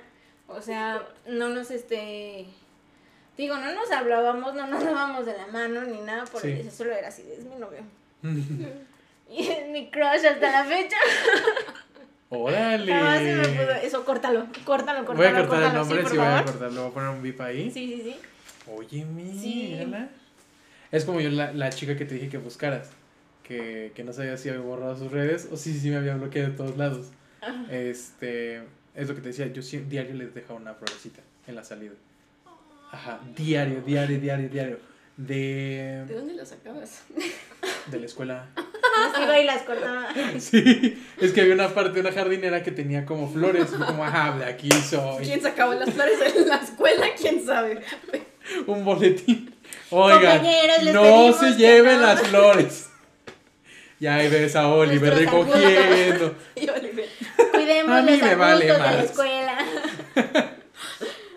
[0.47, 2.45] O sea, no nos este
[3.37, 6.51] digo, no nos hablábamos, no nos dábamos de la mano ni nada por Sí.
[6.59, 7.81] eso, solo era así, es mi novio.
[9.29, 10.95] Y es mi crush hasta la fecha.
[12.29, 12.93] ¡Órale!
[12.93, 13.71] Jamás se me pudo.
[13.71, 15.17] Eso, córtalo, córtalo, córtalo.
[15.17, 17.09] Voy a cortar el córtalo, nombre, sí, sí, por voy a cortarlo, voy a poner
[17.09, 17.69] un bip ahí.
[17.71, 18.19] Sí, sí, sí.
[18.71, 19.05] Oye,
[19.39, 19.69] Sí.
[19.77, 20.07] mírala.
[20.91, 22.89] Es como yo, la, la chica que te dije que buscaras.
[23.47, 26.49] Que, que no sabía si había borrado sus redes o si sí me había bloqueado
[26.49, 27.07] de todos lados.
[27.41, 27.65] Ajá.
[27.71, 28.57] Este,
[28.93, 31.93] es lo que te decía, yo sí- diario les dejaba una florecita en la salida.
[32.91, 34.79] Ajá, diario, diario, diario, diario.
[35.15, 37.03] ¿De De, dónde lo sacabas?
[37.91, 38.47] de la escuela.
[38.55, 40.07] Las iba y las cortaba.
[40.39, 43.67] Sí, es que había una parte de una jardinera que tenía como flores.
[43.73, 45.23] y como, ajá, de aquí soy.
[45.25, 47.05] ¿Quién sacaba las flores en la escuela?
[47.19, 47.81] ¿Quién sabe?
[48.65, 49.53] Un boletín.
[49.89, 50.41] Oigan,
[50.93, 52.07] no se lleven no.
[52.07, 52.86] las flores.
[53.99, 56.35] Y ahí ves a Oliver Nuestros recogiendo.
[56.55, 57.05] Y Oliver.
[57.53, 60.53] Cuidemos A mí los me vale arbustos de la escuela.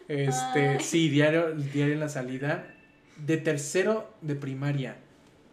[0.09, 0.81] Este, Ay.
[0.81, 2.75] sí, diario, diario en la salida.
[3.17, 4.97] De tercero de primaria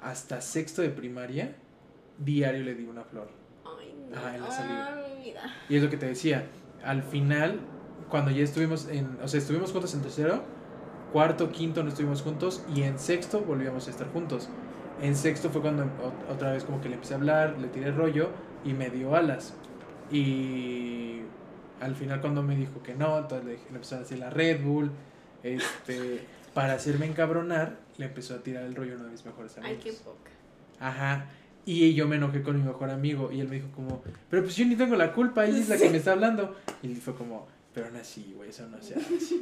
[0.02, 1.56] hasta sexto de primaria,
[2.18, 3.30] diario le di una flor.
[3.66, 4.18] Ay, no.
[4.18, 4.90] Ajá, en la salida.
[4.90, 5.42] Ah, mi vida.
[5.70, 6.46] Y es lo que te decía.
[6.84, 7.60] Al final,
[8.10, 9.18] cuando ya estuvimos en.
[9.22, 10.44] O sea, estuvimos juntos en tercero,
[11.12, 14.50] cuarto, quinto no estuvimos juntos, y en sexto volvíamos a estar juntos.
[15.02, 17.92] En sexto fue cuando o- otra vez como que le empecé a hablar, le tiré
[17.92, 18.30] rollo
[18.66, 19.54] y me dio alas.
[20.12, 21.20] Y
[21.80, 24.64] al final cuando me dijo que no, entonces le, le empezó a decir la Red
[24.64, 24.92] Bull.
[25.44, 26.22] Este,
[26.54, 29.78] para hacerme encabronar, le empezó a tirar el rollo a uno de mis mejores amigos.
[29.78, 30.32] Ay, qué poca.
[30.80, 31.28] Ajá.
[31.66, 34.56] Y yo me enojé con mi mejor amigo y él me dijo como, pero pues
[34.56, 36.56] yo ni tengo la culpa, ella es la que me está hablando.
[36.82, 39.36] Y fue como, pero aún así, güey, eso no se hace.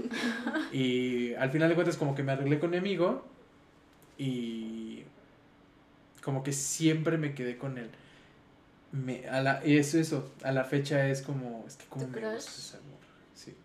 [0.76, 3.24] y al final de cuentas como que me arreglé con mi amigo
[4.18, 4.85] y
[6.25, 7.91] como que siempre me quedé con él.
[8.91, 12.19] Me, a la, y eso, eso, a la fecha es como, es que como ¿Tu
[12.19, 13.55] me gusta esa morra, sí.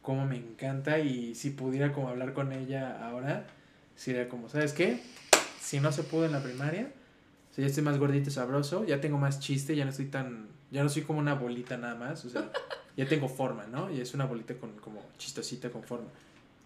[0.00, 3.46] Como me encanta y si pudiera como hablar con ella ahora,
[3.96, 5.02] sería como, ¿sabes qué?
[5.60, 6.90] Si no se pudo en la primaria,
[7.50, 10.06] o sea, ya estoy más gordito y sabroso, ya tengo más chiste, ya no estoy
[10.06, 12.50] tan, ya no soy como una bolita nada más, o sea,
[12.96, 13.90] ya tengo forma, ¿no?
[13.90, 16.08] Y es una bolita con como chistosita con forma.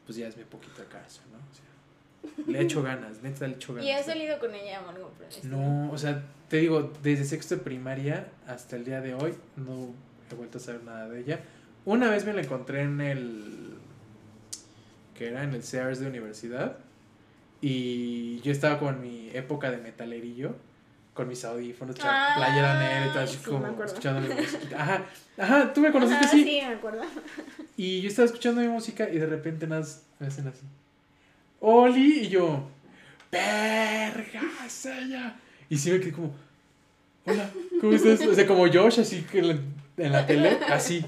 [0.07, 1.39] Pues ya es mi poquito caso, ¿no?
[1.39, 1.65] O sea,
[2.47, 3.89] le echo ganas, neta le echo ganas.
[3.89, 5.13] ¿Y has salido con ella o algo?
[5.45, 9.93] No, o sea, te digo, desde sexto de primaria hasta el día de hoy no
[10.31, 11.41] he vuelto a saber nada de ella.
[11.85, 13.75] Una vez me la encontré en el.
[15.15, 16.79] que era en el Sears de universidad.
[17.61, 20.55] Y yo estaba con mi época de metalerillo,
[21.13, 24.81] con mis audífonos, Ah, playera negra y todo así como escuchando mi música.
[24.81, 27.03] Ajá, ajá, tú me conociste Ajá, sí, me acuerdo.
[27.77, 30.63] Y yo estaba escuchando mi música y de repente nada más me hacen así.
[31.61, 32.69] Oli, y yo,
[33.31, 35.37] verga, es ella.
[35.69, 36.35] Y sí me quedé como,
[37.27, 38.27] hola, ¿cómo estás?
[38.27, 41.05] O sea, como Josh, así que en la, tele, así.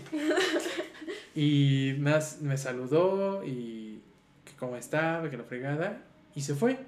[1.35, 4.01] Y nada, más me saludó y
[4.45, 6.03] que cómo estaba, que la fregada.
[6.35, 6.79] Y se fue.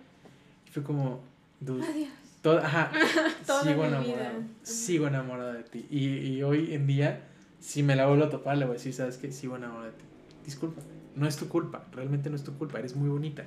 [0.66, 1.20] Y fue como,
[1.60, 2.08] dude, Adiós.
[2.42, 2.90] todo, ajá,
[3.62, 5.86] sigo enamorado, sigo enamorado de ti.
[5.90, 7.20] Y, y hoy en día,
[7.60, 9.30] si me la vuelvo a topar, le voy a decir, ¿sabes qué?
[9.30, 10.04] Sigo enamorado de ti.
[10.44, 10.82] Disculpa,
[11.16, 13.44] no es tu culpa, realmente no es tu culpa, eres muy bonita.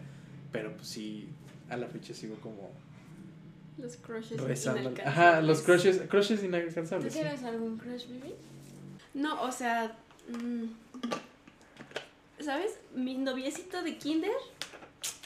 [0.51, 1.27] Pero pues sí,
[1.69, 2.71] a la fecha sigo como
[3.77, 5.05] Los crushes inalcanzables.
[5.05, 7.13] Ajá, los crushes, crushes ¿Tú inalcanzables.
[7.13, 7.19] sí.
[7.19, 8.33] tienes algún crush, baby?
[9.13, 9.97] No, o sea,
[10.29, 10.65] mm,
[12.43, 12.79] ¿sabes?
[12.95, 14.31] Mi noviecito de kinder,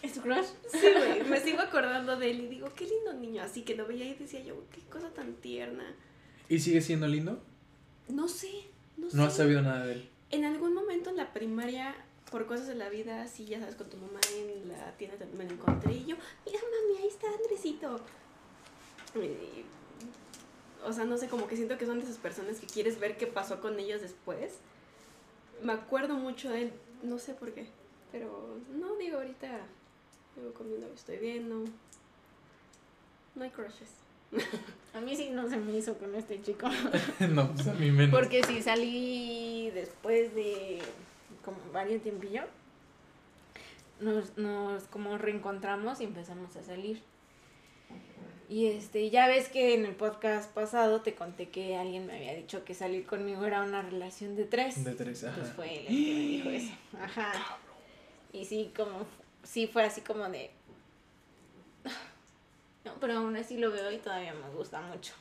[0.01, 0.45] ¿Es tu crush?
[0.71, 3.85] sí, güey, me sigo acordando de él y digo, qué lindo niño, así que lo
[3.87, 5.83] veía y decía yo, qué cosa tan tierna.
[6.47, 7.41] ¿Y sigue siendo lindo?
[8.07, 8.49] No sé,
[8.97, 10.09] no, No has sabido nada de él.
[10.31, 11.95] En algún momento en la primaria,
[12.29, 15.37] por cosas de la vida, así ya sabes, con tu mamá en la tienda también
[15.37, 16.15] me lo encontré y yo,
[16.45, 17.99] mira mami, ahí está Andresito.
[19.15, 19.65] Y,
[20.85, 23.17] o sea, no sé, como que siento que son de esas personas que quieres ver
[23.17, 24.59] qué pasó con ellos después.
[25.63, 27.67] Me acuerdo mucho de él, no sé por qué,
[28.11, 29.59] pero no, digo, ahorita
[30.35, 31.63] digo, con mi novio estoy bien, no,
[33.35, 33.89] no hay crushes.
[34.93, 36.67] A mí sí no se me hizo con este chico.
[37.31, 38.11] no, pues a mí menos.
[38.11, 40.81] Porque sí salí después de
[41.43, 42.43] como varios tiempillo.
[43.99, 47.01] Nos, nos como reencontramos y empezamos a salir.
[48.49, 52.33] Y este, ya ves que en el podcast pasado te conté que alguien me había
[52.33, 54.83] dicho que salir conmigo era una relación de tres.
[54.83, 55.39] De tres, ajá.
[55.39, 56.73] Pues fue él el que me dijo eso.
[56.99, 57.31] Ajá.
[58.33, 59.05] Y sí, como,
[59.43, 60.49] sí fue así como de...
[62.85, 65.13] No, pero aún así lo veo y todavía me gusta mucho.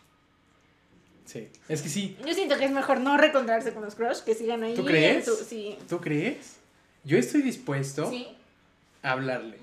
[1.28, 4.34] Sí, es que sí, Yo siento que es mejor no reencontrarse con los crush, que
[4.34, 4.74] sigan ahí.
[4.74, 5.26] ¿Tú crees?
[5.26, 5.76] su- sí.
[5.86, 6.56] ¿tú crees?
[7.04, 8.26] Yo estoy dispuesto Sí.
[9.02, 9.58] a hablarle.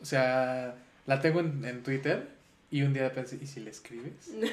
[0.00, 0.74] O sea,
[1.06, 2.26] la tengo en, en Twitter
[2.70, 4.12] y un día pensé, ¿y si le escribes?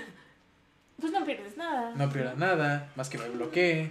[0.99, 1.95] Pues no pierdes nada.
[1.95, 3.89] No pierda nada, más que me bloquee.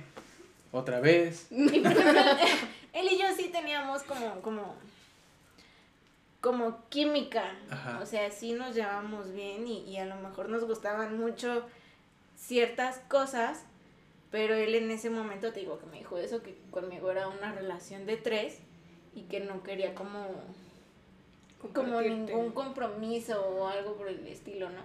[0.70, 1.46] Otra vez.
[1.50, 2.22] Y por ejemplo,
[2.92, 4.76] él y yo sí teníamos como, como,
[6.40, 7.52] como química.
[7.68, 7.98] Ajá.
[8.02, 11.66] O sea, sí nos llevábamos bien y, y a lo mejor nos gustaban mucho
[12.40, 13.64] ciertas cosas,
[14.31, 17.53] pero él en ese momento te digo que me dijo eso, que conmigo era una
[17.53, 18.59] relación de tres
[19.14, 20.26] y que no quería como,
[21.74, 24.83] como ningún compromiso o algo por el estilo, ¿no?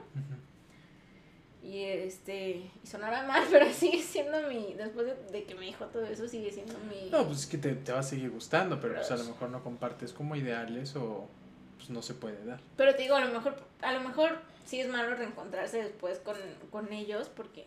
[1.64, 5.86] Y este, y sonará mal, pero sigue siendo mi, después de, de que me dijo
[5.86, 7.10] todo eso, sigue siendo mi...
[7.10, 9.50] No, pues es que te, te va a seguir gustando, pero pues a lo mejor
[9.50, 11.28] no compartes como ideales o
[11.78, 12.60] pues no se puede dar.
[12.78, 16.36] Pero te digo, a lo mejor, a lo mejor sí es malo reencontrarse después con,
[16.72, 17.66] con ellos porque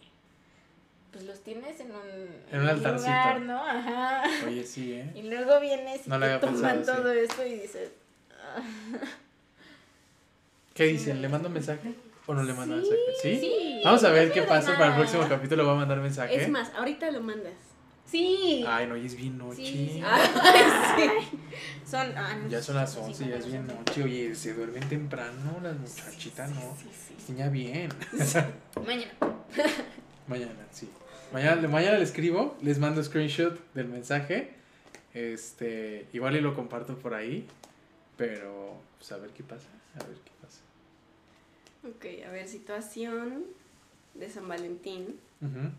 [1.13, 3.09] pues los tienes en un, En un altarcito.
[3.11, 3.67] lugar, ¿no?
[3.67, 4.23] Ajá.
[4.47, 5.11] Oye, sí, ¿eh?
[5.15, 7.91] Y luego vienes y No te toman pensado, todo esto y dices,
[8.33, 8.61] "Ah".
[10.75, 11.23] ¿Qué dicen?
[11.23, 11.95] ¿Le mando mensaje
[12.27, 12.99] o no le mando mensaje?
[13.23, 13.39] ¿Sí?
[13.41, 13.81] sí.
[13.85, 15.67] Vamos a ver qué pasa para el próximo capítulo.
[15.67, 16.35] Va a mandar mensaje.
[16.37, 17.55] Es más, ahorita lo mandas.
[18.11, 18.65] Sí.
[18.67, 19.57] Ay, no, ya es bien noche.
[19.57, 20.03] Sí, sí.
[20.05, 21.09] Ay,
[21.85, 24.03] Son, ah, no, Ya son las 11, cinco ya es bien noche.
[24.03, 26.77] Oye, se duermen temprano las muchachitas, ¿no?
[26.81, 27.33] sí, sí.
[27.33, 27.91] Niña bien.
[28.87, 29.13] Mañana.
[30.27, 30.89] Mañana, sí.
[31.33, 34.55] Mañana, mañana le escribo, les mando screenshot del mensaje.
[35.13, 37.47] Este, igual y lo comparto por ahí.
[38.17, 39.69] Pero, pues a ver qué pasa.
[39.95, 40.61] A ver qué pasa.
[41.87, 43.45] Ok, a ver, situación
[44.15, 45.71] de San Valentín Ujú.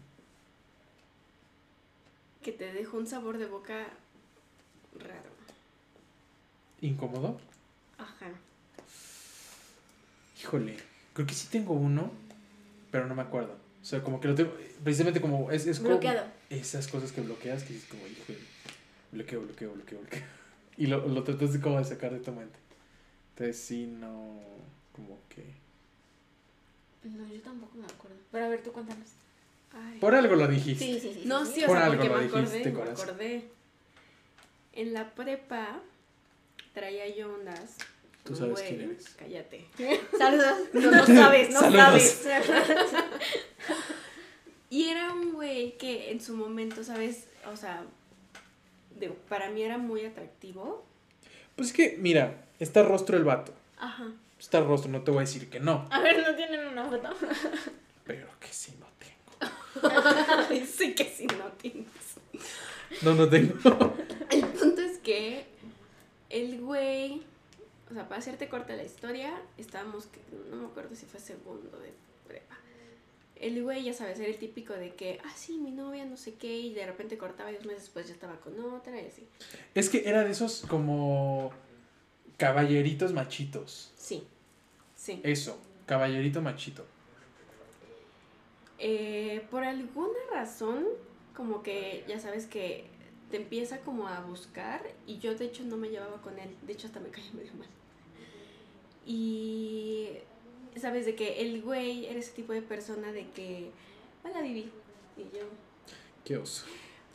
[2.51, 3.87] Que te dejó un sabor de boca
[4.97, 5.29] raro.
[6.81, 7.39] ¿Incómodo?
[7.97, 8.31] Ajá.
[10.41, 10.77] Híjole,
[11.13, 12.11] creo que sí tengo uno,
[12.91, 13.55] pero no me acuerdo.
[13.81, 14.51] O sea, como que lo tengo,
[14.83, 15.99] precisamente como es, es como
[16.49, 18.39] esas cosas que bloqueas que dices como, híjole,
[19.11, 20.23] bloqueo, bloqueo, bloqueo, bloqueo.
[20.77, 22.57] Y lo, lo tratas de como de sacar de tu mente.
[23.31, 24.39] Entonces sí, no,
[24.93, 25.53] como que...
[27.03, 28.17] No, yo tampoco me acuerdo.
[28.31, 29.09] Pero a ver, tú cuéntanos.
[29.73, 29.99] Ay.
[29.99, 30.83] Por algo lo dijiste.
[30.85, 31.21] Sí, sí, sí.
[31.25, 33.09] No, sí, sí, o Por sea, algo porque lo me acordé, dijiste, me corazón.
[33.09, 33.43] acordé.
[34.73, 35.79] En la prepa
[36.73, 37.75] traía yo ondas.
[38.23, 38.67] Tú sabes güey.
[38.67, 39.09] quién eres.
[39.17, 39.65] Cállate.
[40.17, 40.57] Saludos.
[40.73, 42.03] No, no sabes, no Saludos.
[42.03, 42.19] sabes.
[44.71, 47.25] Y era un güey que en su momento, ¿sabes?
[47.51, 47.83] O sea,
[48.99, 50.85] de- para mí era muy atractivo.
[51.55, 53.51] Pues es que, mira, está rostro el vato.
[53.79, 54.11] Ajá.
[54.39, 55.87] Está rostro, no te voy a decir que no.
[55.89, 57.09] A ver, ¿no tienen una foto?
[58.05, 58.85] Pero que sí no.
[60.65, 61.87] Sí que sí, no tienes.
[63.01, 63.53] No, no tengo.
[64.31, 65.45] El punto es que
[66.29, 67.21] el güey,
[67.89, 70.19] o sea, para hacerte corta la historia, estábamos, que-
[70.51, 71.93] no me acuerdo si fue segundo de
[72.27, 72.57] prepa.
[73.35, 76.33] El güey, ya sabes, era el típico de que, ah, sí, mi novia, no sé
[76.35, 79.27] qué, y de repente cortaba y dos meses después ya estaba con otra y así.
[79.75, 81.51] Es que era de esos como
[82.37, 83.91] caballeritos machitos.
[83.97, 84.23] Sí,
[84.95, 85.21] sí.
[85.23, 86.85] Eso, caballerito machito.
[88.79, 90.85] Eh, por alguna razón,
[91.35, 92.85] como que ya sabes que
[93.29, 96.73] te empieza como a buscar y yo de hecho no me llevaba con él, de
[96.73, 97.67] hecho hasta me caía medio mal.
[99.05, 100.09] Y
[100.75, 103.71] sabes de que el güey era ese tipo de persona de que,
[104.23, 104.71] hola Vivi,
[105.17, 105.43] y yo,
[106.23, 106.65] Qué oso.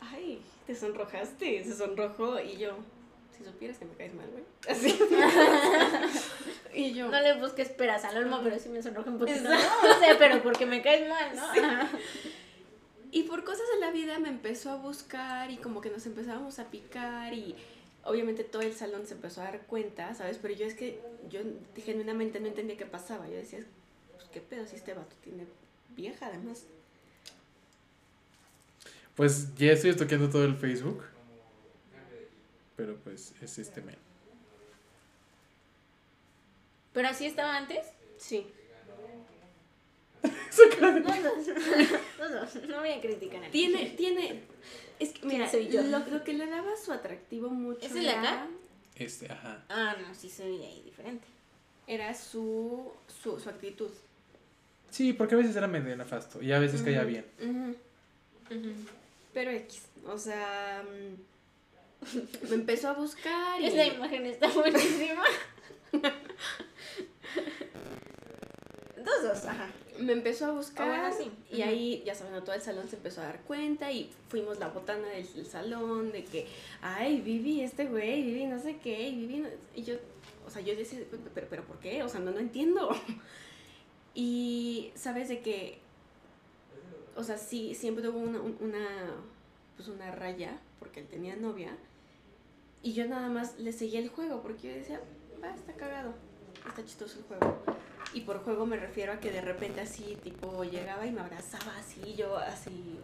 [0.01, 2.77] ay, te sonrojaste, se sonrojó y yo,
[3.37, 4.45] si supieras que me caes mal, güey.
[4.69, 4.99] Así.
[6.75, 9.39] y yo, No le busques peras al olmo, pero sí me sonroja un poquito.
[9.39, 9.87] Exacto.
[9.87, 11.89] No, o sea, pero porque me caes mal, ¿no?
[13.11, 16.59] Y por cosas de la vida me empezó a buscar y como que nos empezábamos
[16.59, 17.55] a picar y
[18.03, 20.39] obviamente todo el salón se empezó a dar cuenta, ¿sabes?
[20.43, 21.41] Pero yo es que yo
[21.77, 23.29] genuinamente no entendía qué pasaba.
[23.29, 23.61] Yo decía,
[24.15, 25.47] pues qué pedo si este vato tiene
[25.97, 26.65] vieja además.
[29.15, 31.05] Pues ya estoy toqueando todo el Facebook.
[32.77, 33.97] Pero pues es este men.
[36.93, 37.87] ¿Pero así estaba antes?
[38.19, 38.47] Sí.
[40.23, 40.33] Dos.
[42.19, 42.69] Los dos.
[42.69, 43.51] No voy a criticar a.
[43.51, 44.43] Tiene, tiene,
[44.99, 45.83] es que mira, soy yo?
[45.83, 48.47] Lo, lo que le daba su atractivo mucho ¿Es el acá?
[48.97, 49.65] Este, ajá.
[49.69, 51.27] Ah, no, sí se veía ahí diferente.
[51.87, 53.91] era su, su, su actitud.
[54.91, 57.27] Sí, porque a veces era medio nefasto y a veces caía bien.
[59.33, 61.15] Pero X, o sea, mm,
[62.49, 63.67] me empezó a buscar y...
[63.67, 65.23] Esa imagen está buenísima.
[69.05, 69.71] Dos, dos, ajá.
[69.99, 71.17] me empezó a buscar Ah, bueno,
[71.51, 71.57] sí.
[71.57, 74.69] y ahí, ya saben, todo el salón se empezó a dar cuenta y fuimos la
[74.69, 76.47] botana del, del salón de que,
[76.81, 79.49] ay, Vivi, este güey, Vivi, no sé qué, y Vivi, no-".
[79.75, 79.97] y yo,
[80.47, 82.03] o sea, yo decía, "Pe- pero, pero ¿por qué?
[82.03, 82.91] O sea, no, no entiendo.
[84.17, 85.79] Y sabes de que,
[87.17, 88.87] o sea, sí, siempre hubo una, un- una,
[89.77, 91.77] pues una raya, porque él tenía novia,
[92.85, 95.01] y yo nada más le seguía el juego, porque yo decía,
[95.43, 96.15] va, está cagado,
[96.69, 97.65] está chistoso el juego.
[98.13, 101.77] Y por juego me refiero a que de repente así, tipo, llegaba y me abrazaba
[101.79, 103.01] así, yo así,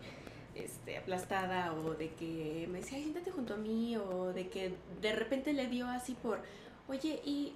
[0.55, 4.75] este, aplastada, o de que me decía, ay, siéntate junto a mí, o de que
[5.01, 6.41] de repente le dio así por,
[6.87, 7.55] oye, ¿y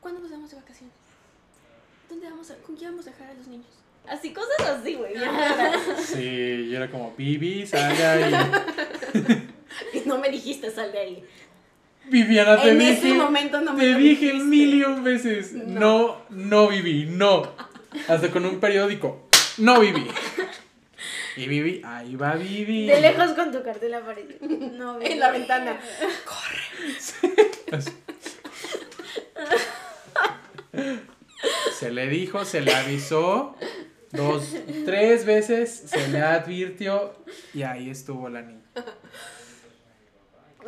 [0.00, 0.96] cuándo nos vamos de vacaciones?
[2.08, 3.78] ¿Dónde vamos a, con quién vamos a dejar a los niños?
[4.08, 5.14] Así, cosas así, güey.
[5.98, 8.34] Sí, y era como, Vivi, sal de ahí.
[9.14, 9.47] y
[10.08, 11.24] no me dijiste, sal de ahí.
[12.06, 12.92] Viviana, te en dije.
[12.92, 14.44] ese momento no me te dije dijiste.
[14.44, 15.52] mil y un veces.
[15.52, 15.78] No.
[15.80, 16.24] No.
[16.30, 17.52] no, Vivi, no.
[18.08, 19.28] Hasta con un periódico.
[19.58, 20.06] No, Vivi.
[21.36, 22.86] Y Vivi, ahí va Vivi.
[22.86, 24.38] De lejos con tu cartel aparece.
[24.40, 25.78] No, En la ventana.
[31.78, 33.56] Se le dijo, se le avisó.
[34.10, 34.54] Dos,
[34.86, 37.14] tres veces se le advirtió.
[37.54, 38.62] Y ahí estuvo la niña.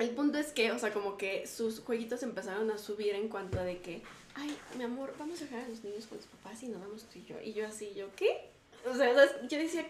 [0.01, 3.61] El punto es que, o sea, como que sus jueguitos empezaron a subir en cuanto
[3.61, 4.03] a de que,
[4.35, 7.05] ay, mi amor, vamos a dejar a los niños con sus papás y nos vamos
[7.05, 7.37] tú y yo.
[7.45, 8.49] Y yo así, yo, ¿qué?
[8.91, 9.33] O sea, ¿sabes?
[9.49, 9.87] yo decía,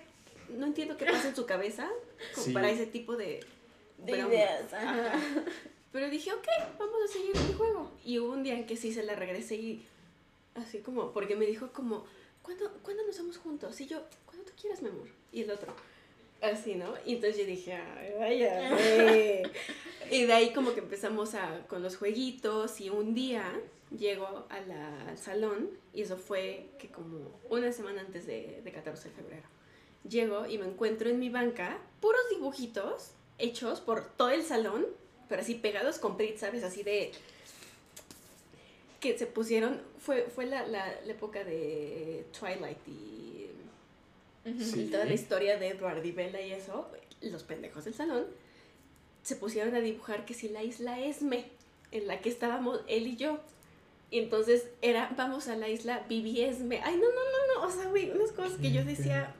[0.48, 1.88] no entiendo qué pasa en su cabeza
[2.34, 2.52] como Sí.
[2.52, 3.40] para ese tipo de,
[4.06, 4.72] ideas.
[4.72, 5.12] Ajá.
[5.92, 6.46] Pero dije, ok,
[6.78, 7.90] vamos a seguir el juego.
[8.04, 9.86] Y hubo un día en que sí se la regresé y
[10.54, 12.04] así como, porque me dijo como,
[12.42, 13.80] ¿cuándo, ¿cuándo nos vamos juntos?
[13.80, 15.08] Y yo, cuando tú quieras, mi amor.
[15.32, 15.74] Y el otro,
[16.42, 16.94] así, ¿no?
[17.04, 18.70] Y entonces yo dije, ay, vaya.
[19.04, 19.42] güey".
[20.10, 23.44] y de ahí como que empezamos a, con los jueguitos y un día
[23.96, 28.72] llego a la- al salón y eso fue que como una semana antes de, de
[28.72, 29.48] 14 de febrero.
[30.08, 34.86] Llego y me encuentro en mi banca puros dibujitos hechos por todo el salón,
[35.28, 36.62] pero así pegados con Prit, ¿sabes?
[36.64, 37.12] Así de...
[39.00, 43.39] Que se pusieron, fue, fue la, la, la época de Twilight y,
[44.58, 44.82] Sí.
[44.82, 48.26] y toda la historia de Edward y Bella y eso, los pendejos del salón,
[49.22, 51.46] se pusieron a dibujar que si la isla Esme,
[51.92, 53.40] en la que estábamos él y yo.
[54.10, 56.80] Y entonces era, vamos a la isla, viviesme.
[56.82, 57.68] Ay, no, no, no, no.
[57.68, 59.34] O sea, güey, unas cosas que yo decía.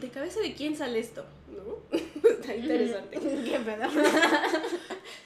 [0.00, 1.24] ¿De cabeza de quién sale esto?
[1.48, 1.98] ¿No?
[2.28, 3.18] Está interesante.
[3.20, 3.88] ¿Qué pedo?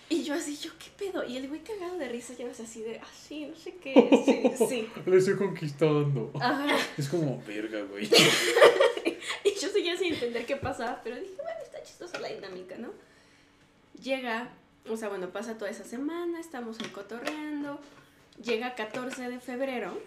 [0.08, 1.24] Y yo así, yo, ¿qué pedo?
[1.24, 3.94] Y el güey cagado de risa, ya ves así de, ah, sí, no sé qué.
[4.26, 4.88] Sí, sí.
[5.06, 6.30] Le estoy conquistando.
[6.34, 6.76] Ajá.
[6.98, 8.10] Es como, verga, güey.
[9.44, 12.90] Y yo seguía sin entender qué pasaba, pero dije, bueno, está chistosa la dinámica, ¿no?
[14.02, 14.50] Llega,
[14.88, 17.80] o sea, bueno, pasa toda esa semana, estamos ahí cotorreando.
[18.42, 19.98] Llega 14 de febrero,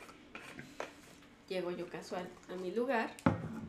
[1.47, 3.11] llego yo casual a mi lugar,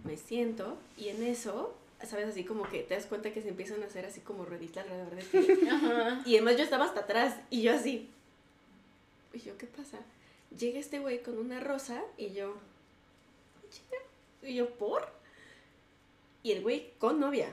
[0.07, 1.75] me siento, y en eso,
[2.07, 2.29] ¿sabes?
[2.29, 5.15] Así como que te das cuenta que se empiezan a hacer así como rueditas alrededor
[5.17, 5.23] de
[5.57, 5.69] ti.
[5.69, 6.23] Ajá.
[6.27, 8.09] Y además yo estaba hasta atrás, y yo así.
[9.33, 9.99] Y yo, ¿qué pasa?
[10.59, 12.55] Llega este güey con una rosa, y yo,
[14.43, 15.07] y yo, ¿por?
[16.43, 17.51] Y el güey con novia,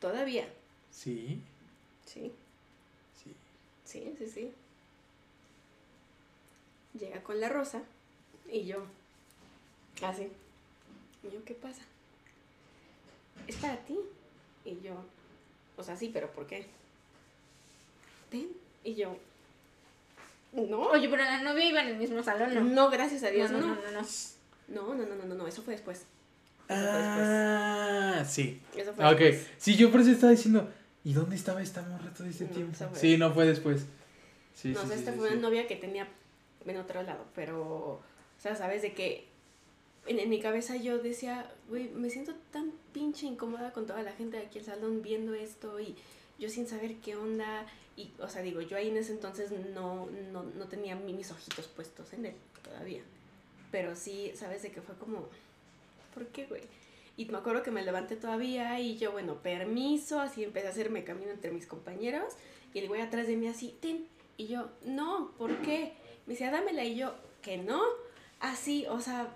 [0.00, 0.46] todavía.
[0.90, 1.40] Sí,
[2.04, 2.30] Sí,
[3.22, 3.34] sí.
[3.84, 4.52] sí, sí, sí.
[6.98, 7.82] Llega con la rosa
[8.52, 8.84] y yo,
[10.02, 10.28] así.
[11.24, 11.82] Y yo, ¿qué pasa?
[13.46, 13.98] Es para ti.
[14.64, 14.94] Y yo,
[15.76, 16.66] o sea, sí, pero ¿por qué?
[18.30, 18.48] Ten.
[18.82, 19.16] Y yo,
[20.52, 20.80] no.
[20.88, 22.60] Oye, pero la novia iba en el mismo salón, ¿no?
[22.62, 23.66] No, gracias a Dios, no, no.
[23.68, 24.06] no, no, no.
[24.68, 25.98] No, no, no, no, no, no, eso fue después.
[25.98, 26.06] Eso
[26.68, 28.60] fue Ah, sí.
[28.74, 28.82] después.
[28.86, 29.52] Eso fue Ah, Ok, después.
[29.58, 30.70] sí, yo por eso estaba diciendo,
[31.04, 32.72] ¿y dónde estaba esta morra todo este No, tiempo?
[32.72, 33.84] esa fue Sí, no fue después.
[34.54, 35.34] Sí, no, sí, o sea, sí, esta sí, fue sí.
[35.34, 36.08] una novia que tenía
[36.64, 38.02] en otro lado, pero, o
[38.38, 39.26] sea, sabes de que
[40.06, 44.12] en, en mi cabeza yo decía, güey, me siento tan pinche incómoda con toda la
[44.12, 45.94] gente de aquí al salón viendo esto y
[46.38, 47.66] yo sin saber qué onda.
[47.96, 51.30] Y, o sea, digo, yo ahí en ese entonces no, no, no tenía mi- mis
[51.30, 53.02] ojitos puestos en él todavía.
[53.70, 55.28] Pero sí, sabes de que fue como,
[56.12, 56.62] ¿por qué, güey?
[57.16, 61.04] Y me acuerdo que me levanté todavía y yo, bueno, permiso, así empecé a hacerme
[61.04, 62.34] camino entre mis compañeros.
[62.72, 64.06] Y el güey atrás de mí así, ten.
[64.36, 65.92] Y yo, no, ¿por qué?
[66.26, 66.82] Me decía, dámela.
[66.84, 67.80] Y yo, que no.
[68.40, 69.32] Así, o sea,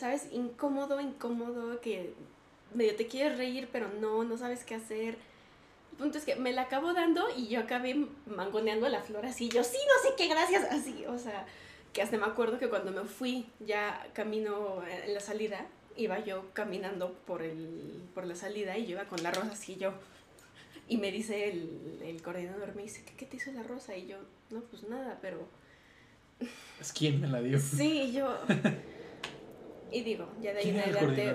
[0.00, 0.28] ¿sabes?
[0.32, 2.14] Incómodo, incómodo, que
[2.74, 5.16] medio te quieres reír, pero no, no sabes qué hacer.
[5.92, 9.48] El punto es que me la acabo dando y yo acabé mangoneando la flor así.
[9.50, 10.64] Yo, sí, no sé qué, gracias.
[10.70, 11.46] Así, o sea,
[11.92, 16.50] que hasta me acuerdo que cuando me fui ya camino en la salida, iba yo
[16.54, 19.92] caminando por, el, por la salida y yo iba con la rosa así yo.
[20.88, 23.94] Y me dice el, el coordinador, me dice, ¿qué, ¿qué te hizo la rosa?
[23.96, 24.16] Y yo,
[24.50, 25.46] no, pues nada, pero
[26.80, 27.58] Es quien me la dio.
[27.60, 28.38] sí, y yo...
[29.92, 31.34] Y digo, ya de ahí ¿Quién en adelante?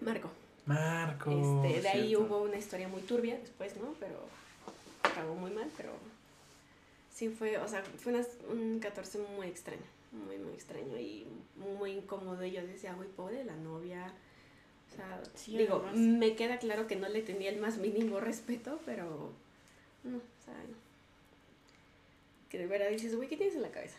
[0.00, 0.30] Marco.
[0.66, 1.30] Marco.
[1.64, 3.94] Este, de ahí hubo una historia muy turbia después, ¿no?
[4.00, 4.18] Pero
[5.02, 5.92] acabó muy mal, pero
[7.12, 11.26] sí fue, o sea, fue una- un 14 muy extraño, muy, muy extraño y
[11.78, 12.44] muy incómodo.
[12.44, 14.12] Y yo decía, güey, pobre la novia.
[14.92, 15.96] O sea, Sí, digo, además.
[15.96, 19.32] me queda claro que no le tenía el más mínimo respeto, pero
[20.04, 20.76] no, o sea, no.
[22.48, 23.98] Que de verdad dices, güey, ¿qué tienes en la cabeza?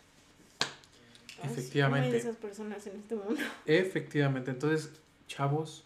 [1.43, 1.81] Efectivamente.
[1.81, 3.41] ¿Cómo hay de esas personas en este mundo?
[3.65, 4.91] Efectivamente, entonces,
[5.27, 5.83] chavos,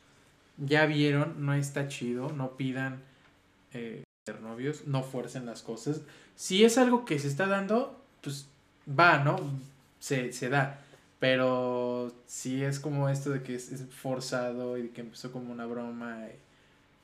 [0.58, 3.02] ya vieron, no está chido, no pidan
[3.74, 6.02] eh, ser novios, no fuercen las cosas.
[6.36, 8.48] Si es algo que se está dando, pues
[8.88, 9.38] va, ¿no?
[10.00, 10.80] Se, se da.
[11.20, 15.66] Pero si es como esto de que es, es forzado y que empezó como una
[15.66, 16.28] broma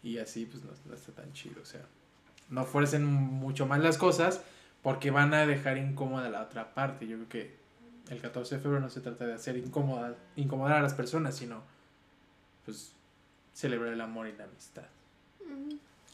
[0.04, 1.62] y, y así, pues no, no está tan chido.
[1.62, 1.86] O sea,
[2.50, 4.42] no fuercen mucho más las cosas
[4.82, 7.08] porque van a dejar incómoda la otra parte.
[7.08, 7.59] Yo creo que
[8.10, 11.62] el 14 de febrero no se trata de hacer incómoda, incomodar a las personas, sino
[12.65, 12.91] pues
[13.54, 14.84] celebrar el amor y la amistad.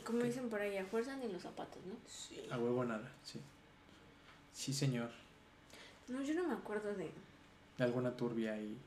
[0.04, 1.96] Como dicen por ahí, a fuerza ni los zapatos, ¿no?
[2.08, 2.46] Sí.
[2.52, 3.42] A huevo nada, sí.
[4.54, 5.10] Sí, señor.
[6.08, 7.10] No, yo no me acuerdo de...
[7.80, 8.78] Alguna turbia y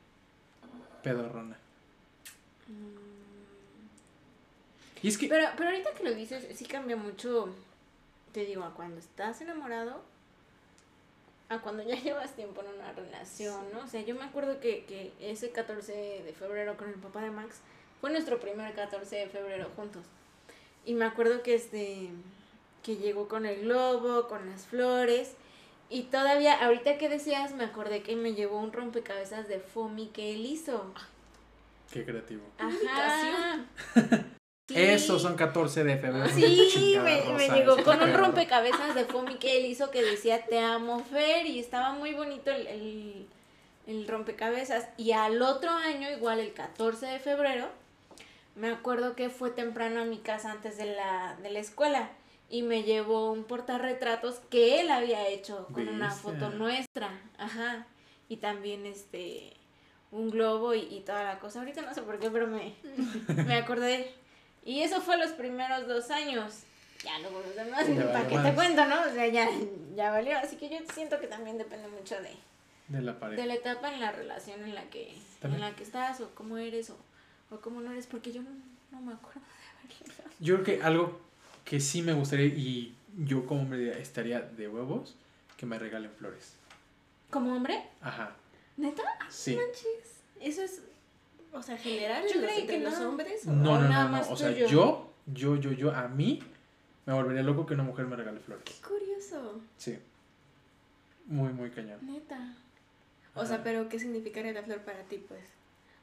[1.02, 1.56] pedorrona.
[2.68, 3.88] mm,
[5.02, 5.26] Y es que...
[5.28, 7.52] Pero, pero ahorita que lo dices, sí cambia mucho,
[8.32, 10.02] te digo, a cuando estás enamorado,
[11.48, 13.80] a cuando ya llevas tiempo en una relación, ¿no?
[13.80, 15.92] O sea, yo me acuerdo que, que ese 14
[16.24, 17.60] de febrero con el papá de Max
[18.00, 20.04] fue nuestro primer 14 de febrero juntos.
[20.84, 22.10] Y me acuerdo que este
[22.82, 25.34] que llegó con el globo, con las flores.
[25.90, 30.34] Y todavía, ahorita que decías, me acordé que me llevó un rompecabezas de Fomi que
[30.34, 30.92] él hizo.
[31.92, 32.44] Qué creativo.
[32.58, 33.64] Ajá.
[34.78, 36.28] Esos son 14 de febrero.
[36.28, 41.04] Sí, me, llegó con un rompecabezas de Fomi que él hizo que decía Te amo,
[41.04, 43.26] Fer, y estaba muy bonito el, el,
[43.86, 44.88] el rompecabezas.
[44.96, 47.68] Y al otro año, igual el 14 de febrero,
[48.56, 52.10] me acuerdo que fue temprano a mi casa antes de la, de la escuela
[52.50, 57.10] y me llevó un portarretratos que él había hecho con una foto nuestra.
[57.38, 57.86] Ajá.
[58.28, 59.52] Y también este
[60.10, 61.60] un globo y, y toda la cosa.
[61.60, 62.74] Ahorita no sé por qué, pero me,
[63.46, 64.14] me acordé.
[64.68, 66.64] Y eso fue los primeros dos años.
[67.02, 69.00] ya luego los demás, Ya ¿para qué te cuento, no?
[69.00, 69.48] O sea, ya,
[69.96, 70.36] ya valió.
[70.38, 72.34] Así que yo siento que también depende mucho de,
[72.88, 73.40] De la pareja.
[73.40, 76.58] de la etapa en la relación en la que, en la que estás, o cómo
[76.58, 76.96] eres, o,
[77.50, 78.50] o cómo no eres, porque yo no,
[78.90, 81.18] no me acuerdo de haberle Yo creo que algo
[81.64, 85.14] que sí me gustaría y yo como hombre estaría de huevos,
[85.56, 86.52] que me regalen flores.
[87.30, 87.84] ¿Como hombre?
[88.02, 88.32] Ajá,
[88.76, 89.02] ¿Neta?
[89.30, 89.56] sí.
[89.56, 90.18] Manches.
[90.40, 90.82] Eso es,
[91.52, 93.08] o sea, general Yo creí que los no.
[93.10, 93.46] hombres.
[93.46, 94.16] o- No, no, nada no, no.
[94.18, 94.66] más O sea, yo.
[95.26, 96.42] yo, yo, yo, a mí
[97.06, 98.64] me volvería loco que una mujer me regale flores.
[98.64, 99.60] Qué curioso.
[99.76, 99.98] Sí.
[101.26, 101.98] Muy, muy cañón.
[102.02, 102.54] Neta.
[103.34, 105.40] O sea, pero ¿qué significaría la flor para ti, pues?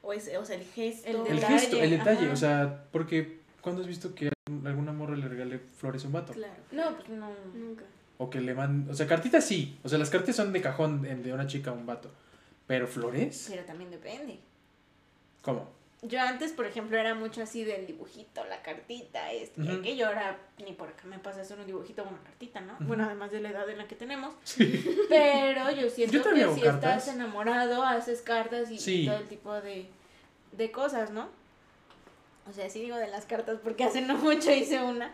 [0.02, 1.08] O, es, o sea, el gesto.
[1.10, 2.34] El El detalle, gesto, el detalle, ajá.
[2.34, 4.32] o sea, porque ¿cuándo has visto que
[4.66, 6.34] alguna morra le regale flores a un vato?
[6.34, 6.54] Claro.
[6.72, 7.30] No, pues no.
[7.54, 7.84] Nunca.
[8.18, 11.02] O que le manden, o sea, cartitas sí, o sea, las cartas son de cajón
[11.02, 12.10] de de una chica a un vato,
[12.68, 14.40] pero flores, Pero también depende.
[15.46, 15.74] ¿Cómo?
[16.02, 20.08] Yo antes, por ejemplo, era mucho así del dibujito, la cartita, este, y aquello.
[20.08, 22.76] Ahora ni por acá me pasa hacer un dibujito o una cartita, ¿no?
[22.82, 24.36] Bueno, además de la edad en la que tenemos.
[24.44, 24.84] Sí.
[25.10, 26.98] Pero yo siento Yo que si cartas.
[27.08, 29.88] estás enamorado, haces cartas y, todo el tipo de,
[30.52, 31.30] de cosas, ¿no?
[32.48, 35.12] O sea, sí digo de las cartas porque hace no mucho hice una.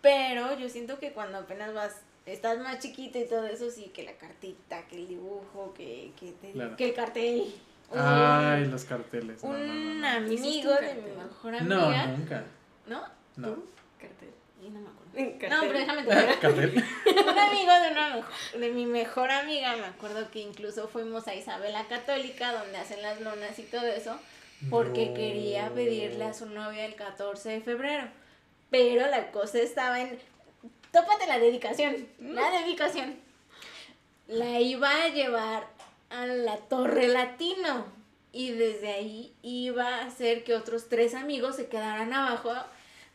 [0.00, 1.96] Pero yo siento que cuando apenas vas,
[2.26, 6.32] estás más chiquita y todo eso, sí, que la cartita, que el dibujo, que, que,
[6.32, 6.76] te- Claro.
[6.76, 7.54] que el cartel.
[7.90, 9.42] Un- Ay, los carteles.
[9.42, 10.32] No, no, un no, no.
[10.32, 12.06] ¿Hiciste amigo un de mi mejor No, amiga.
[12.06, 12.44] nunca.
[12.86, 13.02] ¿No?
[13.36, 13.48] No.
[13.48, 13.66] ¿Tú?
[14.00, 14.30] Cartel.
[14.62, 15.38] Y no me acuerdo.
[15.38, 15.50] Cartel.
[15.50, 16.38] No, pero déjame te.
[16.40, 16.84] Cartel.
[17.06, 18.26] un amigo de una
[18.58, 23.20] de mi mejor amiga, me acuerdo que incluso fuimos a Isabela Católica, donde hacen las
[23.20, 24.16] lonas y todo eso,
[24.70, 25.14] porque No.
[25.14, 28.08] quería pedirle a su novia el 14 de febrero.
[28.70, 30.18] Pero la cosa estaba en.
[30.90, 32.08] Tópate la dedicación.
[32.20, 33.16] La dedicación.
[34.26, 35.66] La iba a llevar
[36.14, 37.86] a la Torre Latino.
[38.32, 42.52] Y desde ahí iba a hacer que otros tres amigos se quedaran abajo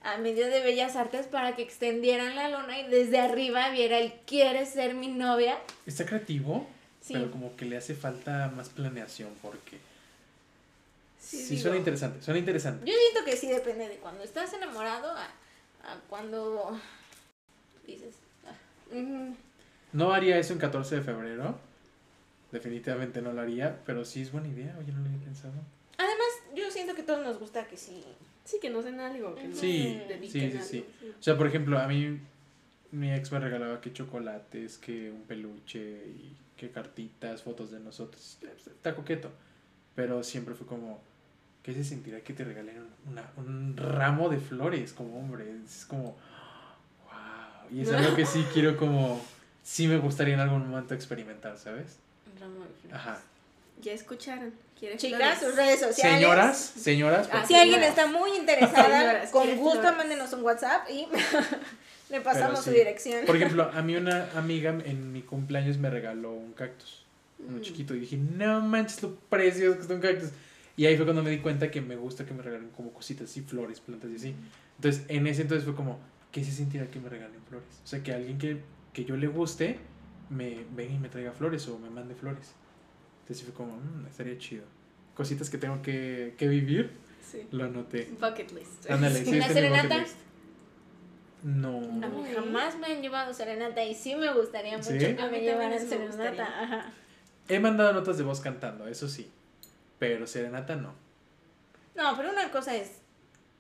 [0.02, 4.14] a medio de Bellas Artes para que extendieran la lona y desde arriba viera el
[4.26, 5.58] ¿Quieres ser mi novia?
[5.86, 6.66] Está creativo,
[7.02, 7.14] Sí.
[7.14, 9.78] pero como que le hace falta más planeación porque
[11.20, 12.90] Sí, sí, digo, suena interesante, suena interesante.
[12.90, 16.80] Yo siento que sí depende de cuando estás enamorado a, a cuando
[17.86, 18.16] dices.
[18.48, 19.34] ah.
[19.92, 21.60] No haría eso en 14 de febrero.
[22.52, 24.76] Definitivamente no lo haría, pero sí es buena idea.
[24.80, 25.54] Oye, no lo había pensado.
[25.98, 28.04] Además, yo siento que a todos nos gusta que sí.
[28.46, 29.36] Sí, que nos den algo.
[29.36, 31.14] Que nos Sí, dediquen sí, sí, algo, sí.
[31.20, 32.20] O sea, por ejemplo, a mí
[32.92, 38.40] mi ex me regalaba que chocolates, que un peluche y que cartitas, fotos de nosotros.
[38.68, 39.30] Está coqueto.
[39.96, 41.00] Pero siempre fue como,
[41.62, 45.46] ¿qué se sentirá que te regalen una, un ramo de flores como hombre?
[45.66, 46.18] Es como,
[47.06, 47.70] wow.
[47.72, 49.22] Y es algo que sí quiero como,
[49.62, 52.00] sí me gustaría en algún momento experimentar, ¿sabes?
[52.40, 52.94] Ramo de flores.
[52.94, 53.22] Ajá.
[53.82, 54.54] Ya escucharon.
[54.78, 56.20] ¿Quieres Chicas, sus redes sociales.
[56.22, 59.98] Señoras, señoras, Ah, Si alguien está muy interesada, Señoras, con ¿quieres gusto flores?
[59.98, 61.06] mándenos un WhatsApp y
[62.10, 62.66] le pasamos sí.
[62.66, 63.26] su dirección.
[63.26, 67.04] Por ejemplo, a mí una amiga en mi cumpleaños me regaló un cactus,
[67.40, 67.62] uno Mm.
[67.62, 70.30] chiquito, y dije, no manches lo precioso que está un cactus.
[70.78, 73.30] Y ahí fue cuando me di cuenta que me gusta que me regalen como cositas
[73.30, 74.36] así, flores, plantas y así.
[74.78, 76.00] Entonces, en ese entonces fue como,
[76.32, 77.68] ¿qué se sentirá que me regalen flores?
[77.84, 78.62] O sea, que alguien que,
[78.94, 79.78] que yo le guste
[80.30, 82.54] me venga y me traiga flores o me mande flores.
[83.22, 84.64] Entonces fue como, "Mm, estaría chido.
[85.16, 86.92] Cositas que tengo que, que vivir,
[87.30, 87.48] Sí.
[87.52, 88.10] lo anoté.
[88.20, 88.90] Bucket list.
[88.90, 89.98] Ándale, sí, ¿La está en mi bucket serenata?
[89.98, 90.16] list.
[91.44, 91.78] No.
[91.78, 92.34] A mí Ay.
[92.36, 94.98] jamás me han llevado serenata y sí me gustaría mucho ¿Sí?
[94.98, 96.64] que me llevaran serenata.
[96.64, 96.94] Ajá.
[97.48, 99.32] He mandado notas de voz cantando, eso sí.
[100.00, 100.94] Pero serenata no.
[101.96, 102.92] No, pero una cosa es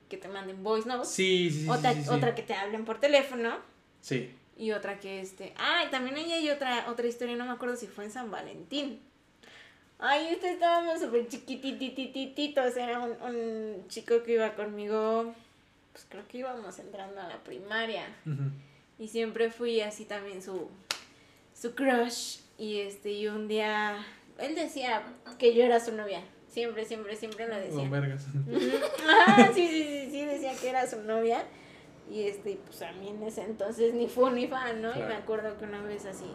[0.09, 1.69] que te manden voice notes, Sí, sí, sí.
[1.69, 2.09] otra, sí, sí.
[2.09, 3.57] otra que te hablen por teléfono
[4.01, 4.33] Sí.
[4.59, 5.53] Y otra que este...
[5.57, 8.29] Ah, y también ahí hay otra, otra historia, no me acuerdo si fue en San
[8.29, 8.99] Valentín.
[9.97, 15.33] Ay, este estábamos súper chiquitititititos, era un, un chico que iba conmigo,
[15.93, 18.05] pues creo que íbamos entrando a la primaria.
[18.97, 20.69] Y siempre fui así también su,
[21.59, 22.39] su crush.
[22.57, 24.05] Y este, y un día,
[24.37, 25.01] él decía
[25.37, 26.21] que yo era su novia.
[26.49, 27.75] Siempre, siempre, siempre lo decía.
[27.77, 28.25] Con vergas.
[29.07, 31.45] Ajá, sí, sí, sí, sí, decía que era su novia.
[32.09, 34.95] Y este, pues a mí en ese entonces ni fue ni fan, ¿no?
[34.95, 36.25] Y me acuerdo que una vez así,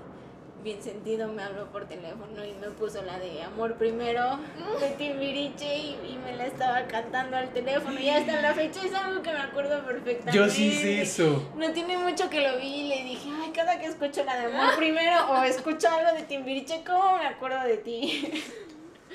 [0.63, 4.39] bien sentido, me habló por teléfono y me puso la de Amor Primero
[4.81, 7.99] de Timbiriche y, y me la estaba cantando al teléfono.
[7.99, 10.33] Y hasta la fecha es algo que me acuerdo perfectamente.
[10.33, 11.51] Yo sí hice eso.
[11.57, 14.47] No tiene mucho que lo vi y le dije, ay, cada que escucho la de
[14.47, 18.31] Amor Primero o escucho algo de Timbiriche, ¿cómo me acuerdo de ti?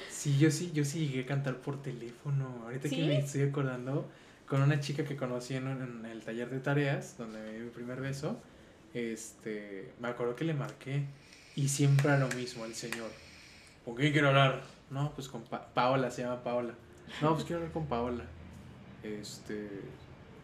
[0.10, 2.64] Sí, yo sí, yo sí llegué a cantar por teléfono.
[2.66, 2.98] Ahorita ¿Sí?
[2.98, 4.06] que me estoy acordando,
[4.50, 8.02] con una chica que conocí en, el taller de tareas, donde me di mi primer
[8.02, 8.42] beso,
[8.94, 11.06] este, me acuerdo que le marqué.
[11.56, 13.10] Y siempre era lo mismo, el señor.
[13.86, 14.62] ¿Con quién quiero hablar?
[14.90, 16.74] No, pues con Pa- Paola, se llama Paola.
[17.22, 18.24] No, pues quiero hablar con Paola.
[19.04, 19.70] Este,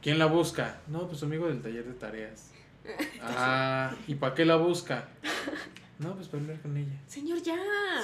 [0.02, 0.78] ¿Quién la busca?
[0.88, 2.52] No, pues amigo del taller de tareas.
[3.22, 5.06] Ah, ¿y para qué la busca?
[5.98, 6.92] No, pues para hablar con ella.
[7.08, 7.56] Señor, ya.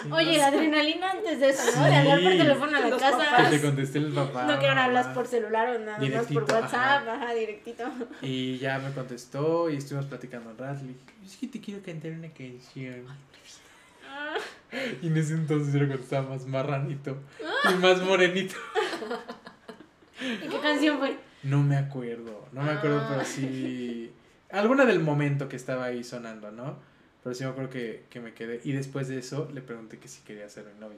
[0.01, 0.09] Sí.
[0.11, 1.85] Oye, la adrenalina antes de eso, ¿no?
[1.85, 3.49] De hablar por teléfono a la Los casa.
[3.49, 4.45] Que te contesté el papá.
[4.45, 6.73] No quiero hablar por celular o nada más Directito, por WhatsApp,
[7.07, 7.13] ajá.
[7.15, 7.83] ajá, directito.
[8.21, 10.81] Y ya me contestó y estuvimos platicando un rato.
[10.83, 13.05] Le dije, es que te quiero cantar una canción.
[14.09, 14.35] Ah,
[15.01, 17.17] Y en ese entonces era cuando estaba más marranito
[17.69, 18.55] y más morenito.
[20.21, 21.17] ¿Y qué canción fue?
[21.43, 23.07] No me acuerdo, no me acuerdo, Ah.
[23.11, 24.13] pero sí.
[24.51, 26.77] Alguna del momento que estaba ahí sonando, ¿no?
[27.23, 28.61] Pero sí me acuerdo que, que me quedé.
[28.63, 30.97] Y después de eso le pregunté que si quería ser mi novia.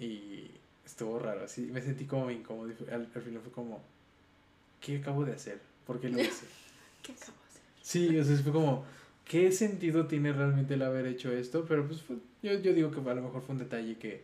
[0.00, 0.50] Y
[0.86, 1.62] estuvo raro, así.
[1.72, 2.72] Me sentí como incómodo.
[2.92, 3.82] al final fue como,
[4.80, 5.60] ¿qué acabo de hacer?
[5.86, 6.46] ¿Por qué lo hice?
[7.02, 7.62] ¿Qué acabo de hacer?
[7.82, 8.84] Sí, o sea, fue como,
[9.24, 11.64] ¿qué sentido tiene realmente el haber hecho esto?
[11.68, 14.22] Pero pues fue- yo, yo digo que a lo mejor fue un detalle que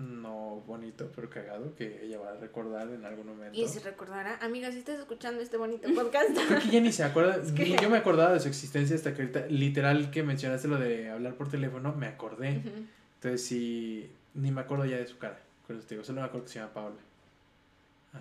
[0.00, 3.58] no bonito, pero cagado, que ella va a recordar en algún momento.
[3.58, 7.04] Y si recordará, amiga, si estás escuchando este bonito podcast, Creo que ya ni se
[7.04, 10.22] acuerda, Es que- ni yo me acordaba de su existencia hasta que ahorita, literal que
[10.22, 12.62] mencionaste lo de hablar por teléfono, me acordé.
[13.16, 16.26] Entonces sí, ni me acuerdo ya de su cara, con eso te digo, solo me
[16.26, 16.96] acuerdo que se llama Paola.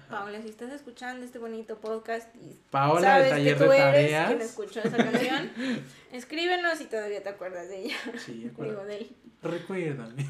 [0.10, 3.84] Paola, si estás escuchando este bonito podcast y Paola sabes taller que de tú eres
[3.86, 4.28] tareas.
[4.28, 5.52] quien escuchó esa canción,
[6.12, 7.96] escríbenos si todavía te acuerdas de ella.
[8.24, 8.86] Sí, Digo, acuerdo.
[8.86, 9.16] de él.
[9.42, 10.28] Recuérdame.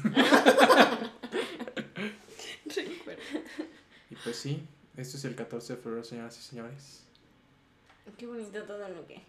[2.64, 3.22] Recuerdo.
[4.10, 4.62] Y pues sí,
[4.96, 7.04] esto es el 14 de febrero, señoras y señores.
[8.16, 9.22] Qué bonito todo lo que,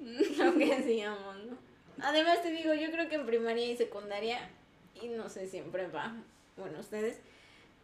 [0.00, 1.56] lo que hacíamos, ¿no?
[2.02, 4.38] Además te digo, yo creo que en primaria y secundaria,
[5.00, 6.14] y no sé si en prepa,
[6.56, 7.18] bueno, ustedes,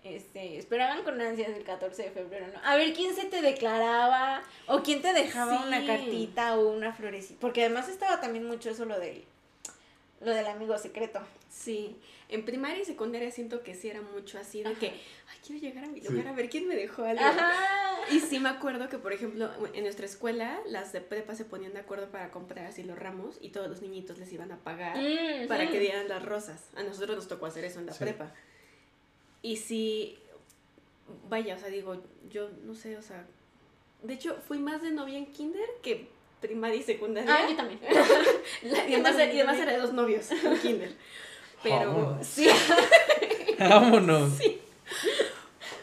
[0.05, 2.61] este, esperaban con ansias el 14 de febrero, ¿no?
[2.63, 5.65] A ver quién se te declaraba, o quién te dejaba Sí.
[5.67, 9.25] una cartita o una florecita, porque además estaba también mucho eso lo del,
[10.21, 11.21] lo del amigo secreto.
[11.51, 11.97] Sí,
[12.29, 14.79] en primaria y secundaria siento que sí era mucho así de Ajá.
[14.81, 16.09] que, ay, quiero llegar a mi Sí.
[16.09, 17.25] lugar a ver quién me dejó algo.
[17.25, 17.53] Ajá.
[18.11, 21.73] Y sí me acuerdo que, por ejemplo, en nuestra escuela, las de prepa se ponían
[21.73, 24.99] de acuerdo para comprar así los ramos y todos los niñitos les iban a pagar
[24.99, 25.73] Mm, para sí.
[25.73, 26.69] que dieran las rosas.
[26.77, 28.05] A nosotros nos tocó hacer eso en la Sí.
[28.05, 28.35] prepa.
[29.45, 30.17] Y sí,
[31.29, 33.27] vaya, o sea, digo, yo no sé, o sea,
[34.03, 36.09] de hecho fui más de novia en kinder que
[36.41, 37.31] primaria y secundaria.
[37.35, 37.79] Ah, yo también.
[38.63, 40.95] La- y, además, y además era de dos novios en kinder.
[41.63, 42.27] Pero Vámonos.
[42.27, 42.49] sí,
[43.59, 44.33] Vámonos.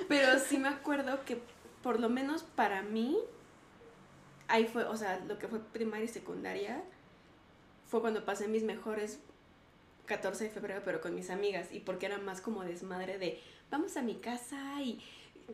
[0.08, 1.38] pero sí me acuerdo que
[1.84, 3.16] por lo menos para mí,
[4.48, 6.82] ahí fue, o sea, lo que fue primaria y secundaria,
[7.86, 9.20] fue cuando pasé mis mejores
[10.06, 13.40] 14 de febrero, pero con mis amigas, y porque era más como desmadre de,
[13.70, 15.00] vamos a mi casa y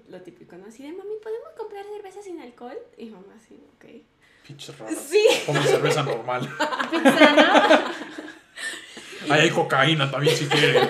[0.09, 0.67] lo típico, ¿no?
[0.67, 2.77] Así de, mami, ¿podemos comprar cerveza sin alcohol?
[2.97, 3.85] Y mamá así, ok.
[4.45, 4.97] Pinches raras.
[4.97, 6.41] Sí, Como cerveza normal.
[6.91, 8.07] Pizza, ¿no?
[9.33, 10.89] Ahí hay cocaína también si quieren.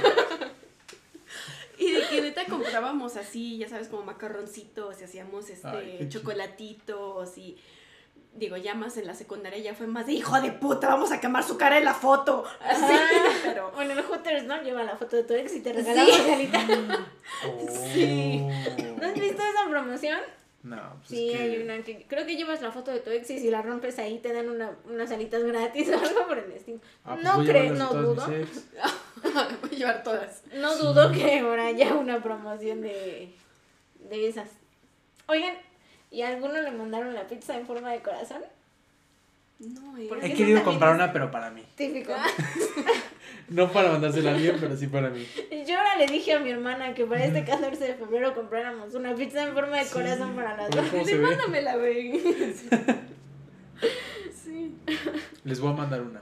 [1.80, 7.38] y de que neta comprábamos así, ya sabes, como macarroncitos y hacíamos este Ay, chocolatitos
[7.38, 7.58] y
[8.38, 11.20] digo, ya más en la secundaria ya fue más de hijo de puta, vamos a
[11.20, 12.46] quemar su cara en la foto.
[12.62, 13.00] Así, Ajá.
[13.44, 14.62] pero Bueno, en Hooters, ¿no?
[14.62, 16.12] Lleva la foto de tu ex y te regala Sí.
[16.12, 16.60] margarita.
[17.94, 18.40] Sí.
[19.00, 20.20] ¿No has visto esa promoción?
[20.64, 21.44] No, pues Sí, es que...
[21.44, 24.00] hay una que creo que llevas la foto de tu ex y si la rompes
[24.00, 26.80] ahí te dan una, unas alitas gratis o algo por el estilo.
[27.06, 28.28] Ah, pues no creo, no todas dudo.
[29.62, 30.42] voy a llevar todas.
[30.54, 33.34] No dudo que ahora haya una promoción de,
[34.10, 34.50] de esas.
[35.28, 35.56] Oigan,
[36.18, 38.42] ¿y a alguno le mandaron la pizza en forma de corazón?
[39.60, 40.10] No, eh.
[40.24, 41.64] He querido comprar una, pero para mí.
[41.76, 42.14] Típico.
[43.50, 45.26] No para mandársela a alguien, pero sí para mí.
[45.66, 49.16] Yo ahora le dije a mi hermana que para este 14 de febrero compráramos una
[49.16, 49.94] pizza en forma de Sí.
[49.94, 50.86] corazón para las dos.
[50.92, 52.20] ¿Cómo Sí, mándamela, güey.
[54.44, 54.76] Sí.
[55.46, 56.22] Les voy a mandar una.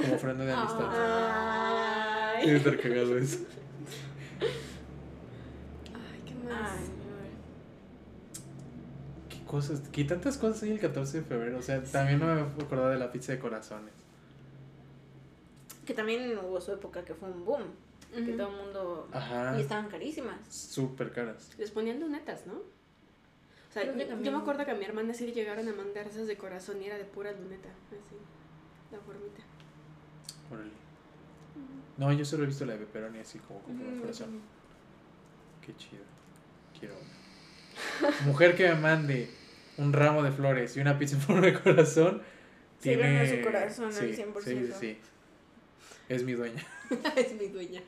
[0.00, 0.88] Como ofrenda de amistad.
[2.36, 2.46] Ay.
[2.46, 3.38] Debe estar cagado eso.
[4.40, 6.70] Ay, ¿qué más?
[6.72, 6.97] Ay, ¿Qué
[9.48, 9.82] cosas?
[9.90, 11.58] ¿Qué tantas cosas hay el 14 de febrero?
[11.58, 13.92] O sea, también no me acordaba de la pizza de corazones.
[15.84, 17.62] Que también hubo su época que fue un boom.
[18.14, 19.08] Que todo el mundo.
[19.12, 19.58] Ajá.
[19.58, 20.36] Y estaban carísimas.
[20.48, 21.50] Súper caras.
[21.58, 22.54] Les ponían lunetas, ¿no?
[22.54, 26.26] O sea, yo me acuerdo que a mi hermana sí le llegaron a mandar esas
[26.26, 28.16] de corazón y era de pura luneta, así,
[28.90, 29.42] la formita.
[30.50, 30.70] Órale.
[31.98, 34.00] No, yo solo he visto la de pepperoni así como con Ujú.
[34.00, 34.40] corazón.
[35.64, 36.02] Qué chido.
[36.78, 38.10] Quiero una.
[38.26, 39.28] Mujer que me mande
[39.78, 42.22] un ramo de flores y una pizza en forma de corazón.
[42.80, 43.14] Se tiene...
[43.14, 44.42] gana su corazón al sí, 100%.
[44.42, 44.98] Sí, sí, sí.
[46.08, 46.64] Es mi dueña.
[47.16, 47.82] es mi dueña.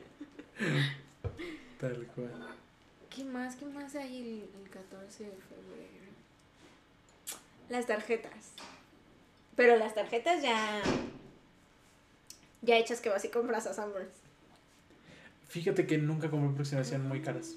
[1.79, 2.31] Tal cual.
[3.09, 3.55] ¿Qué más?
[3.55, 6.11] ¿Qué más hay el, el 14 de febrero?
[7.69, 8.53] Las tarjetas.
[9.55, 10.81] Pero las tarjetas ya.
[12.61, 14.13] Ya hechas que vas y compras a Sanborns.
[15.47, 17.55] Fíjate que nunca compré porque se me hacían muy caras.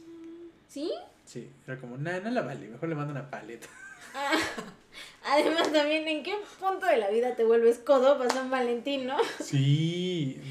[0.68, 0.92] ¿Sí?
[1.24, 3.68] Sí, era como, nah, no la vale, mejor le mando una paleta.
[4.14, 4.38] Ah,
[5.24, 9.16] además, también, ¿en qué punto de la vida te vuelves codo para San Valentín, no?
[9.40, 10.40] Sí.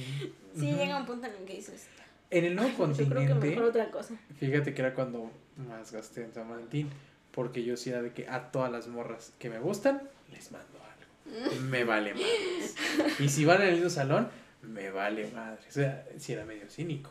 [0.55, 1.87] Sí, llega un punto en el que dices,
[2.29, 4.13] En el nuevo yo creo que continente, mejor otra cosa.
[4.39, 5.31] fíjate que era cuando
[5.67, 6.91] más gasté en San Valentín.
[7.31, 10.77] Porque yo sí era de que a todas las morras que me gustan, les mando
[10.77, 11.61] algo.
[11.61, 12.75] Me vale madres.
[13.17, 14.29] Y si van en el mismo salón,
[14.61, 15.65] me vale madres.
[15.69, 17.09] O sea, si era medio cínico.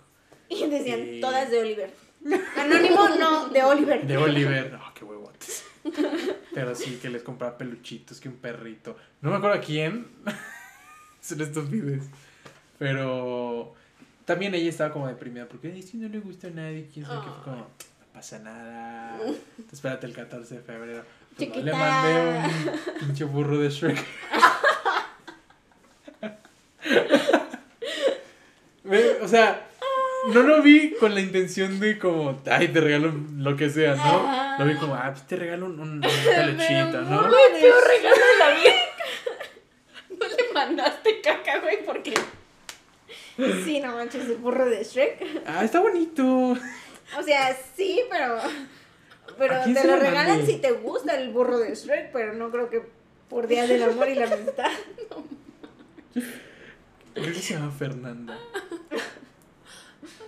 [0.48, 1.90] Y decían, todas de Oliver.
[2.56, 4.06] Anónimo, no, de Oliver.
[4.06, 5.64] De Oliver, no, qué huevotes.
[6.54, 8.96] Pero sí, que les compraba peluchitos, que un perrito.
[9.20, 10.06] No me acuerdo a quién.
[11.20, 12.04] Son estupidez.
[12.78, 13.74] Pero
[14.24, 17.20] también ella estaba como deprimida porque "Ay, si no le gusta a nadie, quién sabe
[17.24, 17.66] qué fue como, no
[18.12, 19.18] pasa nada.
[19.72, 21.04] Espérate el 14 de febrero.
[21.36, 22.50] Pues no, le mandé
[22.92, 24.02] un pinche burro de Shrek.
[29.22, 29.66] O sea,
[30.28, 34.02] no lo vi con la intención de como, ay, te regalo lo que sea, ¿no?
[34.02, 34.56] Ajá.
[34.58, 37.28] Lo vi como, ah, pues te regalo un, un, un peluchito, ¿no?
[37.28, 38.72] Güey, peor regalo de la vida.
[40.22, 42.14] No le mandaste caca, güey, porque.
[43.64, 45.42] Sí, no manches, el burro de Shrek.
[45.46, 46.56] Ah, está bonito.
[47.18, 48.38] O sea, sí, pero.
[49.36, 50.46] Pero ¿A quién te lo lo regalan mandé?
[50.46, 52.82] si te gusta el burro de Shrek, pero no creo que
[53.28, 54.70] por Día del Amor y la Amistad.
[57.14, 58.38] Creo que se llama Fernanda.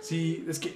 [0.05, 0.75] Sí, es que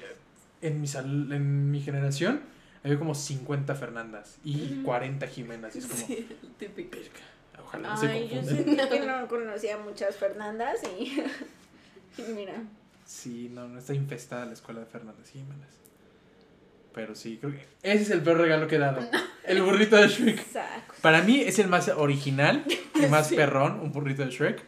[0.62, 2.42] en mi, sal- en mi generación
[2.84, 5.76] había como 50 Fernandas y 40 Jimenas.
[5.76, 6.28] Y es como, Sí,
[6.58, 6.98] típico.
[6.98, 8.66] "Verga, ojalá no se Ay, yo confundan.
[8.78, 11.22] sentí que no conocía muchas Fernandas y.
[12.22, 12.54] y mira.
[13.06, 15.70] Sí, no, no está infestada la escuela de Fernández Jiménez.
[16.94, 19.00] Pero sí, creo que ese es el peor regalo que he dado.
[19.44, 20.44] El burrito de Shrek.
[20.52, 20.96] Saco.
[21.02, 22.64] Para mí es el más original
[22.96, 24.64] y más perrón, un burrito de Shrek.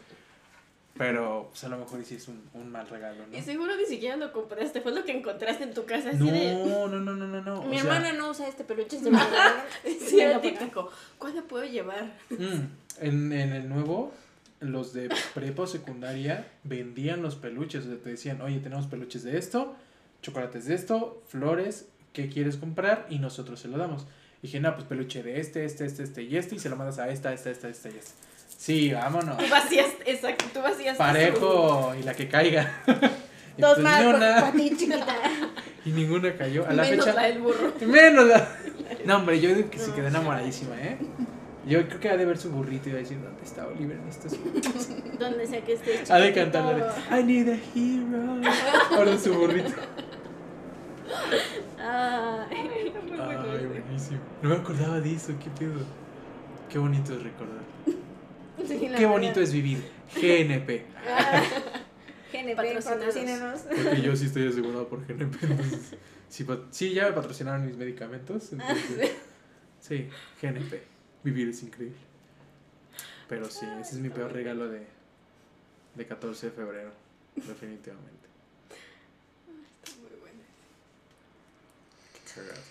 [1.02, 3.36] Pero pues, a lo mejor sí es un, un mal regalo, ¿no?
[3.36, 6.10] Y seguro ni siquiera lo compraste, fue lo que encontraste en tu casa.
[6.10, 6.54] Así No, de.
[6.54, 7.64] no, no, no, no, no.
[7.64, 9.18] Mi o sea, hermana no usa este peluche, se me.
[10.00, 10.92] Sí, era típico.
[11.18, 12.06] ¿Cuándo puedo llevar?
[12.30, 12.44] mm,
[13.00, 14.14] en, en el nuevo,
[14.60, 17.86] los de prepa o secundaria vendían los peluches.
[17.86, 19.76] O sea, te decían, oye, tenemos peluches de esto,
[20.22, 23.08] chocolates de esto, flores, ¿qué quieres comprar?
[23.10, 24.06] Y nosotros se lo damos.
[24.44, 27.00] dije, no, pues peluche de este, este, este, este y este, y se lo mandas
[27.00, 28.14] a esta, esta, esta, esta y esta.
[28.62, 29.40] Sí, vámonos.
[29.40, 30.96] Tú vacías, exacto, tú vacías.
[30.96, 32.72] Parejo y la que caiga.
[33.58, 35.04] Dos más para ti, chiquita.
[35.86, 36.68] y ninguna cayó.
[36.68, 37.20] A la Menos fecha.
[37.20, 37.74] la del burro.
[37.88, 38.48] Menos la.
[39.04, 41.00] No, hombre, yo digo que se quedó enamoradísima, ¿eh?
[41.66, 43.98] Yo creo que ha de ver su burrito y va a decir, ¿dónde está Oliver
[43.98, 44.90] en estos burritos?
[45.18, 48.42] Donde sea que esté Ha de cantarle, I need a hero.
[48.96, 49.74] Ahora su burrito.
[51.80, 52.94] Ay.
[53.20, 54.20] Ay, buenísimo.
[54.44, 55.84] No me acordaba de eso, qué pedo.
[56.70, 57.62] Qué bonito es recordar.
[58.68, 59.10] Sí, Qué verdad.
[59.10, 59.84] bonito es vivir.
[60.16, 60.86] GNP.
[61.08, 61.44] Ah,
[62.34, 63.62] GNP, patrocínanos.
[63.62, 65.38] Porque yo sí estoy asegurado por GNP.
[65.44, 65.96] Entonces,
[66.30, 68.52] sí, sí, ya me patrocinaron mis medicamentos.
[68.54, 69.12] Entonces,
[69.82, 70.10] sí,
[70.42, 70.82] GNP.
[71.24, 71.98] Vivir es increíble.
[73.28, 74.86] Pero sí, ese es mi peor regalo de,
[75.96, 76.92] de 14 de febrero.
[77.36, 78.28] Definitivamente.
[79.84, 80.40] Está muy bueno.
[82.14, 82.62] Qué cagado.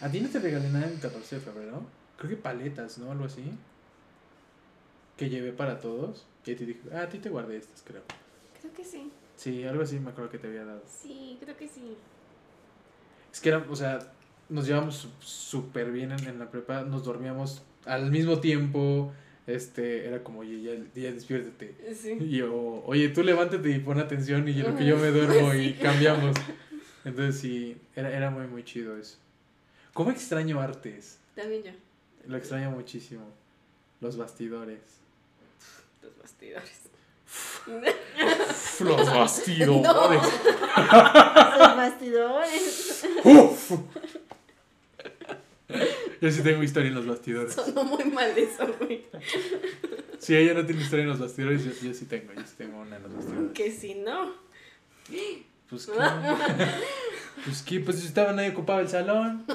[0.00, 1.82] ¿A ti no te regalé nada el 14 de febrero?
[2.16, 3.10] Creo que paletas, ¿no?
[3.10, 3.42] Algo así.
[5.22, 6.26] Que llevé para todos.
[6.44, 8.02] Y a ti dije, ah, a ti te guardé estas, creo.
[8.60, 9.10] Creo que sí.
[9.36, 10.82] Sí, algo así me acuerdo que te había dado.
[10.86, 11.96] Sí, creo que sí.
[13.32, 13.98] Es que era, o sea,
[14.48, 19.12] nos llevamos súper bien en, en la prepa, nos dormíamos al mismo tiempo,
[19.46, 21.94] este, era como, oye, ya, ya despiértate.
[21.94, 22.16] Sí.
[22.20, 25.72] Y yo, oye, tú levántate y pon atención y lo que yo me duermo y
[25.82, 26.36] cambiamos.
[27.04, 29.18] Entonces sí, era, era muy, muy chido eso.
[29.92, 31.18] ¿Cómo extraño artes?
[31.34, 31.70] También yo.
[32.26, 33.24] Lo extraño muchísimo.
[34.00, 35.01] Los bastidores.
[36.22, 36.80] Los bastidores.
[38.80, 40.22] Los bastidores.
[41.58, 43.06] Los bastidores.
[43.24, 43.72] Uf.
[46.20, 47.54] Yo sí tengo historia en los bastidores.
[47.54, 49.06] Sonó muy mal eso, güey.
[50.18, 52.78] Si ella no tiene historia en los bastidores, yo, yo sí tengo, yo sí tengo
[52.80, 53.52] una en los bastidores.
[53.52, 54.34] Que si no.
[55.68, 55.92] Pues qué.
[57.44, 59.44] Pues qué, pues estaba nadie ocupaba el salón.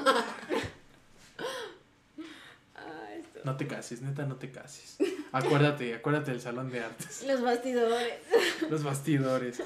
[2.74, 3.14] Ah.
[3.44, 4.96] No te cases, neta, no te cases.
[5.32, 7.24] Acuérdate, acuérdate del salón de artes.
[7.26, 8.14] Los bastidores.
[8.70, 9.62] Los bastidores.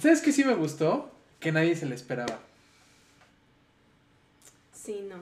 [0.00, 1.12] ¿Sabes qué sí me gustó?
[1.38, 2.40] Que nadie se le esperaba.
[4.72, 5.16] Sí, no.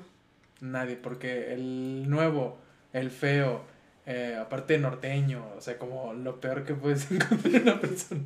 [0.60, 2.58] Nadie, porque el nuevo,
[2.92, 3.62] el feo,
[4.06, 8.22] eh, aparte norteño, o sea, como lo peor que puedes encontrar en una persona.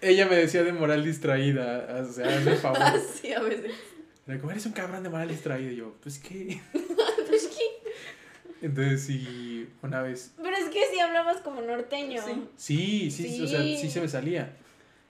[0.00, 2.78] Ella me decía de moral distraída, o sea, hazme favor.
[3.20, 3.72] Sí, a veces.
[4.26, 5.72] Era como, eres un cabrón de moral distraída.
[5.72, 6.60] Y yo, pues qué.
[8.60, 10.32] Entonces sí, una vez.
[10.42, 12.22] Pero es que sí hablabas como norteño.
[12.56, 13.10] Sí.
[13.10, 13.90] Sí, sí, o sea, Sí.
[13.90, 14.56] se me salía.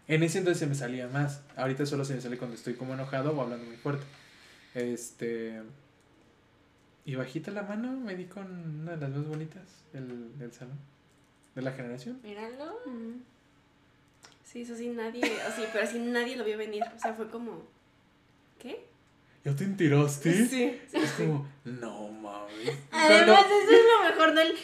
[0.07, 1.43] En ese entonces se me salía más.
[1.57, 4.05] Ahorita solo se me sale cuando estoy como enojado o hablando muy fuerte.
[4.75, 5.63] Este.
[7.05, 8.47] Y bajita la mano me di con
[8.83, 10.79] una de las más bonitas del, del salón.
[11.55, 12.21] De la generación.
[12.23, 12.79] Míralo.
[12.87, 13.21] Mm.
[14.45, 16.83] Sí, eso sí, nadie, así, pero así nadie lo vio venir.
[16.97, 17.63] O sea, fue como,
[18.59, 18.87] ¿qué?
[19.49, 20.33] ¿Ya te enteraste?
[20.35, 21.23] Sí, sí, Es sí.
[21.25, 22.77] como, no mames.
[22.91, 24.55] Además, eso es lo mejor del.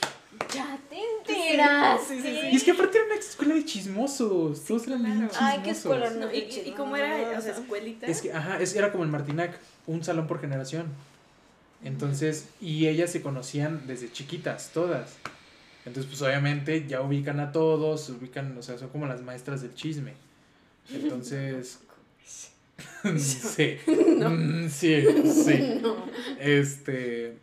[0.55, 0.99] Ya te
[1.41, 2.15] enteraste.
[2.17, 4.63] Sí, sí, sí, Y es que aparte era una escuela de chismosos.
[4.65, 5.15] Todos eran claro.
[5.29, 5.39] chismosos.
[5.41, 8.07] Ay, qué escuela, No, y, y, y como era, o sea, escuelita.
[8.07, 10.87] Es que, ajá, es- era como el Martinac, un salón por generación.
[11.83, 15.15] Entonces, y ellas se conocían desde chiquitas, todas.
[15.87, 19.75] Entonces, pues obviamente ya ubican a todos, ubican, o sea, son como las maestras del
[19.75, 20.13] chisme.
[20.93, 21.79] Entonces,
[23.19, 25.79] sí, Mm, sí, sí.
[25.83, 26.07] No.
[26.39, 27.39] Este,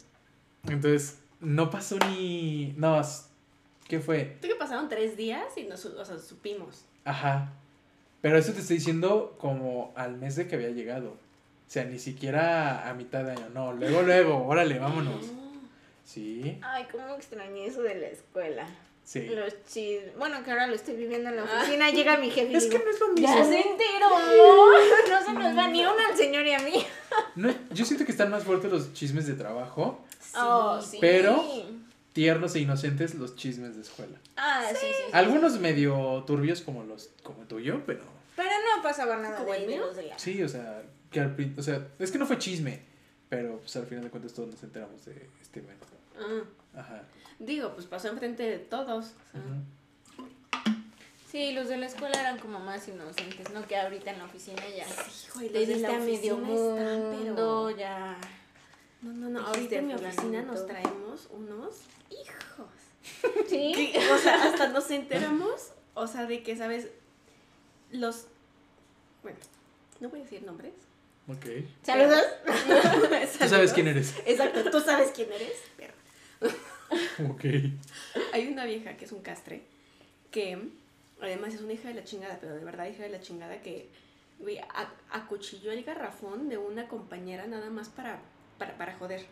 [0.68, 3.02] entonces, no pasó ni, no,
[3.88, 4.38] ¿qué fue?
[4.42, 6.86] Creo que pasaron tres días y nos, o sea, supimos.
[7.06, 7.54] Ajá.
[8.22, 11.10] Pero eso te estoy diciendo como al mes de que había llegado.
[11.10, 13.50] O sea, ni siquiera a mitad de año.
[13.54, 15.26] No, luego, luego, órale, vámonos.
[16.04, 18.68] Sí, Ay, cómo extrañé eso de la escuela.
[19.04, 19.28] Sí.
[19.28, 20.18] Los chismes.
[20.18, 21.90] Bueno, que ahora lo estoy viviendo en la oficina.
[21.92, 23.28] Llega mi jefe y Es que digo, no es lo mismo.
[23.28, 24.08] Ya se enteró.
[25.10, 26.74] No se nos va ni una al señor y a mí.
[27.36, 30.04] No, yo siento que están más fuertes los chismes de trabajo,
[30.36, 30.98] Oh, sí.
[31.02, 31.44] Pero-
[32.14, 34.18] tiernos e inocentes los chismes de escuela.
[34.38, 34.86] Ah, sí, sí.
[34.88, 35.04] sí.
[35.14, 38.02] Algunos medio turbios como los como tuyo, pero
[38.36, 39.86] Pero no pasaba nada ¿Como de, el de mío?
[39.86, 40.20] los de la.
[40.20, 42.82] sí, o sea, que al o sea, es que no fue chisme,
[43.30, 45.86] pero pues al final de cuentas todos nos enteramos de este evento.
[46.20, 46.44] Ah,
[46.76, 47.04] Ajá.
[47.40, 48.90] digo, pues pasó enfrente de todos.
[48.90, 49.02] o
[49.32, 49.82] sea, ujú.
[51.32, 53.66] Sí, los de la escuela eran como más inocentes, ¿no?
[53.66, 54.86] Que ahorita en la oficina ya.
[54.86, 57.70] Hijo, y Le diste la a medio mundo, pero...
[57.70, 58.18] ya.
[59.02, 62.68] No, no, no, ahorita en mi oficina nos traemos unos hijos.
[63.50, 63.92] Sí.
[63.94, 66.90] Que, o sea, hasta nos enteramos, o sea, de que, ¿sabes?
[67.92, 68.28] Los...
[69.24, 69.40] Bueno,
[70.00, 70.74] no voy a decir nombres.
[71.28, 71.46] Ok.
[71.82, 72.24] ¿Saludos?
[73.40, 74.14] Tú sabes quién eres.
[74.26, 75.94] Exacto, tú sabes quién eres, perra.
[77.30, 77.46] Ok.
[78.34, 79.62] Hay una vieja que es un castre,
[80.32, 80.58] que
[81.22, 83.90] además es una hija de la chingada, pero de verdad hija de la chingada que,
[84.40, 88.20] güey, a- acuchilló el garrafón de una compañera nada más para,
[88.58, 89.26] para, para joder.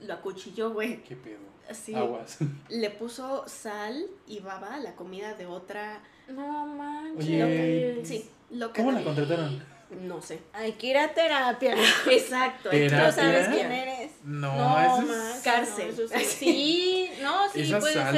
[0.00, 1.02] Lo acuchilló, güey.
[1.02, 1.38] ¿Qué pedo?
[1.68, 1.94] Así.
[1.94, 2.38] Aguas.
[2.68, 6.00] Le puso sal y baba a la comida de otra.
[6.28, 7.26] No manches.
[7.26, 8.00] Oye.
[8.04, 8.74] Sí, loca.
[8.82, 9.62] ¿Cómo la contrataron?
[10.02, 10.40] No sé.
[10.52, 11.74] Hay que ir a terapia.
[12.10, 12.70] Exacto.
[12.70, 12.76] Tú
[13.12, 13.97] sabes quién eres.
[14.28, 15.08] No, No, eso es...
[15.18, 15.86] manches, cárcel.
[15.96, 18.12] no, eso sí, sí, no, sí, Es puede ser para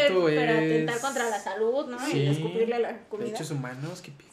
[0.61, 1.99] es- atentar contra la salud, ¿no?
[2.07, 2.19] Sí.
[2.19, 3.27] Y escupirle la comida.
[3.27, 4.29] Derechos humanos, ¿qué pedo?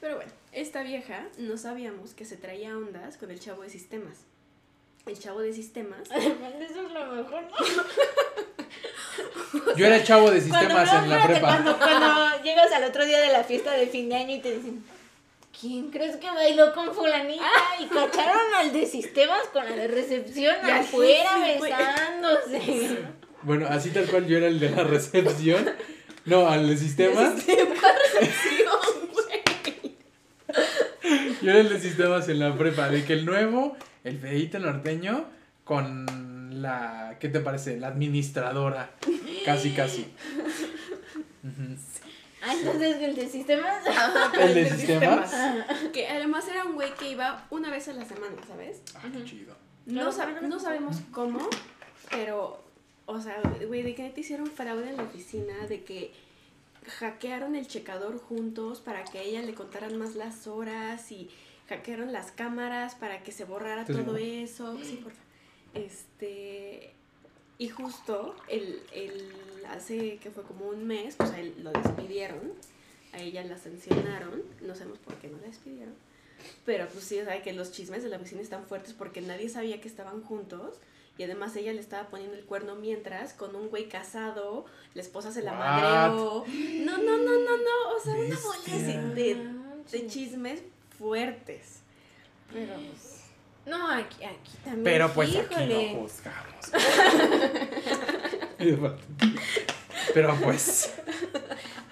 [0.00, 4.16] Pero bueno, esta vieja no sabíamos que se traía ondas con el chavo de sistemas.
[5.06, 6.08] El chavo de sistemas.
[6.10, 7.42] Además, eso es lo mejor.
[7.42, 7.50] ¿no?
[9.76, 11.40] Yo era el chavo de sistemas en la prepa.
[11.48, 14.56] Cuando, cuando llegas al otro día de la fiesta de fin de año y te
[14.56, 14.84] dicen,
[15.58, 17.44] ¿quién crees que bailó con fulanita?
[17.80, 22.98] Y cacharon al de sistemas con la de recepción afuera besándose.
[23.42, 25.68] Bueno, así tal cual yo era el de la recepción.
[26.24, 27.34] No, al de sistemas.
[27.34, 28.78] recepción,
[29.12, 29.96] güey.
[31.42, 32.88] Yo era el de sistemas en la prepa.
[32.88, 35.26] De que el nuevo, el feíto norteño,
[35.64, 37.16] con la.
[37.18, 37.78] ¿Qué te parece?
[37.80, 38.92] La administradora.
[39.44, 40.02] Casi, casi.
[41.42, 41.76] Ujú.
[42.42, 43.84] Ah, entonces el de sistemas.
[44.40, 45.32] ¿El de sistemas?
[45.92, 48.82] Que además era un güey que iba una vez a la semana, ¿sabes?
[48.96, 49.54] Ah, qué chido.
[49.86, 51.40] No, sab- no sabemos cómo,
[52.10, 52.62] pero,
[53.06, 56.12] o sea, güey, de que te hicieron fraude en la oficina, de que
[56.98, 61.30] hackearon el checador juntos para que a ella le contaran más las horas y
[61.68, 64.76] hackearon las cámaras para que se borrara ¿Estás todo eso.
[64.82, 65.26] Sí, por favor.
[65.74, 66.94] Este.
[67.62, 69.32] Y justo el, el,
[69.68, 72.40] hace que fue como un mes, pues a él lo despidieron,
[73.12, 75.94] a ella la sancionaron, no sabemos por qué no la despidieron,
[76.66, 79.48] pero pues sí, o sea, que los chismes de la vecina están fuertes porque nadie
[79.48, 80.74] sabía que estaban juntos
[81.18, 85.30] y además ella le estaba poniendo el cuerno mientras con un güey casado, la esposa
[85.30, 85.60] se la What?
[85.60, 86.44] madreó.
[86.84, 89.02] No, no, no, no, no, o sea, una bola Bestia.
[89.02, 89.52] de,
[89.92, 90.62] de chismes
[90.98, 91.78] fuertes.
[92.52, 93.21] Pero pues.
[93.66, 94.84] No, aquí, aquí también.
[94.84, 96.72] Pero pues aquí no juzgamos.
[100.14, 100.92] Pero pues,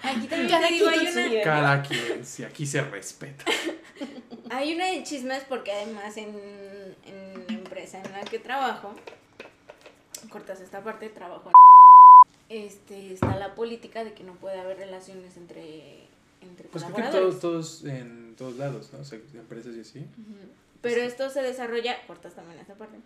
[0.03, 3.45] Aquí también Cada te digo, quien hay una, cada quien, si aquí se respeta.
[4.49, 6.29] hay una de chismes porque además en,
[7.05, 8.93] en la empresa en la que trabajo,
[10.29, 11.51] cortas esta parte, trabajo
[12.49, 16.07] en este, está la política de que no puede haber relaciones entre,
[16.41, 17.39] entre Pues creo que colaboradores.
[17.39, 18.99] todos, todos en todos lados, ¿no?
[18.99, 19.99] O sea, empresas y así.
[19.99, 20.60] Ujú.
[20.81, 22.97] Pero esto se desarrolla, cortas también esta parte,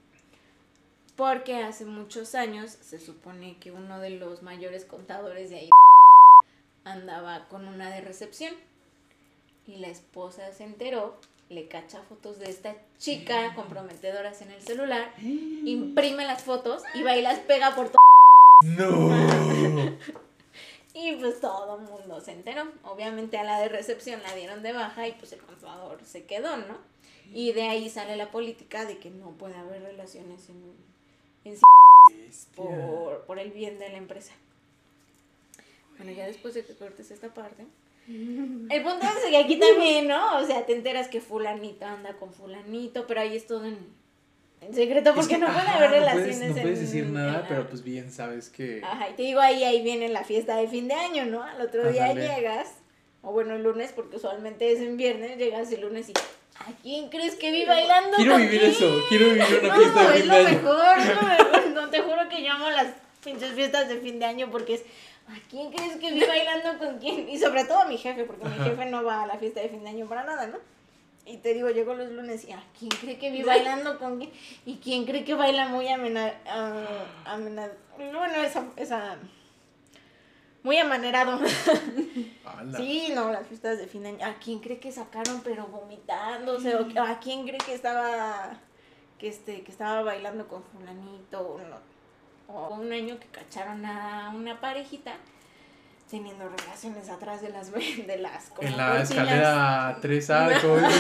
[1.15, 5.69] porque hace muchos años se supone que uno de los mayores contadores de ahí
[6.83, 8.53] andaba con una de recepción
[9.67, 11.19] y la esposa se enteró
[11.49, 17.15] le cacha fotos de esta chica comprometedoras en el celular, imprime las fotos y va
[17.15, 18.01] y las pega por todo.
[18.63, 19.95] No.
[20.97, 22.71] Y pues todo el mundo se enteró.
[22.83, 26.55] Obviamente a la de recepción la dieron de baja y pues el contador se quedó,
[26.55, 26.77] ¿no?
[27.33, 30.63] Y de ahí sale la política de que no puede haber relaciones en,
[31.43, 31.57] en
[32.55, 34.33] por, por el bien de la empresa.
[35.97, 37.65] Bueno, ya después de que cortes esta parte.
[38.07, 40.37] El punto es que aquí también, ¿no?
[40.37, 43.77] O sea, te enteras que fulanito anda con fulanito, pero ahí es todo en,
[44.61, 46.85] en secreto Es porque que, no puede ajá, haber no relaciones puedes, no puedes en-
[46.85, 48.81] decir nada, pero pues bien sabes que.
[48.83, 51.41] Ajá, y te digo, ahí, ahí viene la fiesta de fin de año, ¿no?
[51.43, 52.75] Al otro día llegas,
[53.23, 56.13] o bueno, el lunes, porque usualmente es en viernes, llegas el lunes y,
[56.59, 58.17] ¿a quién crees que vi bailando?
[58.17, 60.57] Quiero vivir quién?" eso, quiero vivir una No, fiesta de es fin lo de año.
[60.61, 61.67] mejor, es lo mejor.
[61.73, 62.87] No, te juro que llamo las
[63.23, 64.81] pinches fiestas de fin de año porque es,
[65.27, 67.27] ¿a quién crees que vi bailando con quién?
[67.29, 69.69] Y sobre todo a mi jefe, porque mi jefe no va a la fiesta de
[69.69, 70.57] fin de año para nada, ¿no?
[71.27, 74.29] Y te digo, llego los lunes y ¿a quién cree que vi bailando con quién?
[74.67, 76.85] ¿Y quién cree que baila muy amena, ah,
[77.25, 79.17] amena- bueno, esa, esa,
[80.65, 81.39] muy amanerado.
[82.45, 82.77] Ala.
[82.77, 84.25] Sí, no, las fiestas de fin de año.
[84.25, 86.75] ¿A quién cree que sacaron pero vomitándose?
[86.75, 88.57] ¿O a quién cree que estaba
[89.19, 91.39] que este que estaba bailando con fulanito?
[91.39, 91.95] O, no?
[92.47, 95.13] o un año que cacharon a una parejita
[96.09, 97.71] teniendo relaciones atrás de las
[98.07, 99.09] de las como En la cortinas.
[99.11, 100.81] escalera tres arcos.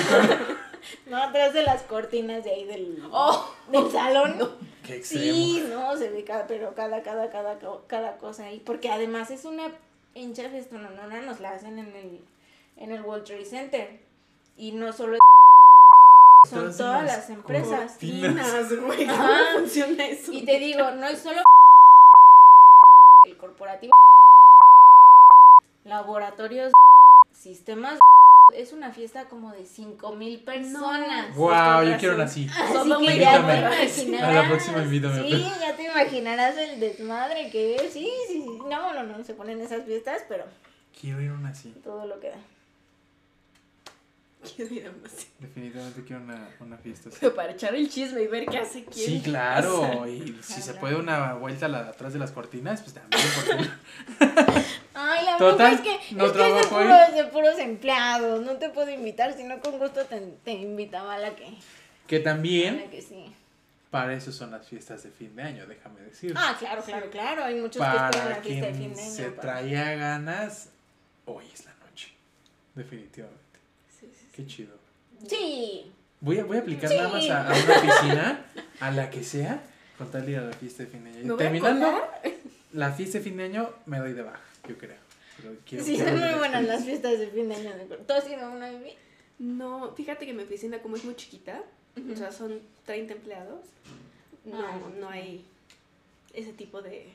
[1.07, 3.51] No, atrás de las cortinas de ahí del, Oh.
[3.71, 4.37] del salón.
[4.85, 5.03] Qué.
[5.03, 8.59] Sí, no, se ve cada, pero cada, cada, cada, cada cosa ahí.
[8.65, 9.71] Porque además es una
[10.13, 12.25] pinche festononona, nos la hacen en el,
[12.77, 13.99] en el World Trade Center.
[14.57, 15.17] Y no solo
[16.49, 17.91] son Atrás de todas las empresas.
[17.91, 18.51] cortinas.
[18.51, 19.07] Cortinas, güey.
[19.07, 19.37] ¿Cómo Ajá.
[19.55, 20.31] funciona eso?
[20.31, 21.41] Y te digo, no es solo
[23.25, 23.91] el corporativo,
[25.83, 26.71] laboratorios,
[27.31, 27.99] sistemas,
[28.53, 31.33] es una fiesta como de cinco mil personas.
[31.35, 32.47] Wow, yo quiero una así.
[32.71, 34.29] Solo que ya te imaginarás.
[34.29, 35.23] A la próxima invítame.
[35.23, 37.93] Sí, ya te imaginarás el desmadre que es.
[37.93, 38.59] Sí, sí, sí.
[38.69, 40.45] No, no, no, se ponen esas fiestas, pero
[40.99, 41.73] Quiero ir a una así.
[41.83, 42.37] todo lo que da.
[44.55, 45.27] Quiero ir a una así.
[45.39, 47.17] Definitivamente quiero una, una fiesta así.
[47.21, 49.05] Pero para echar el chisme y ver qué hace quién.
[49.07, 50.05] Sí, claro.
[50.07, 53.71] Y si se puede una vuelta a la, atrás de las cortinas, pues también.
[54.93, 58.45] Ay, la Total, verdad es que, no es, que es de, de puros empleados.
[58.45, 61.47] No te puedo invitar, si no con gusto te, te invitaba a la que,
[62.07, 63.33] Que a también la que sí.
[63.91, 66.33] para eso son las fiestas de fin de año, déjame decir.
[66.37, 67.43] Ah, claro, claro, claro.
[67.43, 69.11] Hay muchos que esperan para la fiesta de fin de año.
[69.11, 70.69] se para- traía ganas,
[71.25, 72.11] hoy es la noche.
[72.73, 73.43] Definitivamente.
[74.35, 74.75] Qué chido.
[75.27, 75.91] Sí.
[76.21, 76.97] Voy a, voy a aplicar Sí.
[76.97, 78.45] nada más a, a una oficina,
[78.79, 79.63] a la que sea,
[79.97, 81.25] con tal de ir a la fiesta de fin de año.
[81.25, 82.01] ¿Me Y terminando
[82.73, 84.97] la fiesta de fin de año, me doy de baja, yo creo.
[85.37, 87.75] Pero quiero- Sí, quiero son muy buenas las fiestas de fin de año.
[87.75, 88.93] de- ¿Tú has ido a una Vivi?
[89.39, 91.61] No, fíjate que mi oficina como es muy chiquita,
[92.13, 93.59] o sea, son 30 empleados,
[94.45, 94.79] no, Ah.
[94.99, 95.45] no hay
[96.33, 97.07] ese tipo de,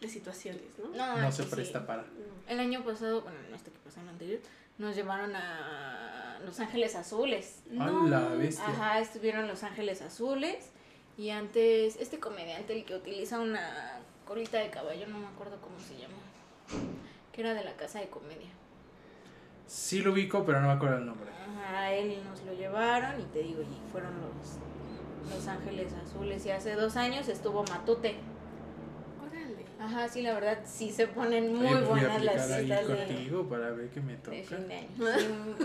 [0.00, 0.88] de situaciones, ¿no?
[0.96, 1.48] No, No se sí.
[1.50, 2.02] presta para.
[2.02, 2.08] No.
[2.52, 4.40] El año pasado, bueno, no este que pasó, el anterior,
[4.78, 7.62] nos llevaron a Los Ángeles Azules.
[7.78, 8.66] A la bestia.
[8.66, 10.70] Ajá, estuvieron Los Ángeles Azules.
[11.16, 15.78] Y antes, este comediante, el que utiliza una colita de caballo, no me acuerdo cómo
[15.80, 16.14] se llama.
[17.32, 18.50] Que era de la casa de comedia.
[19.66, 21.28] Sí lo ubico, pero no me acuerdo el nombre.
[21.30, 26.46] Ajá, él nos lo llevaron y te digo, y fueron los, los Ángeles Azules.
[26.46, 28.16] Y hace dos años estuvo Matute.
[29.80, 33.48] Ajá, sí, la verdad, sí se ponen muy Oye, pues buenas las fiestas de, contigo
[33.48, 34.36] para ver qué me toca.
[34.36, 34.88] de fin de año.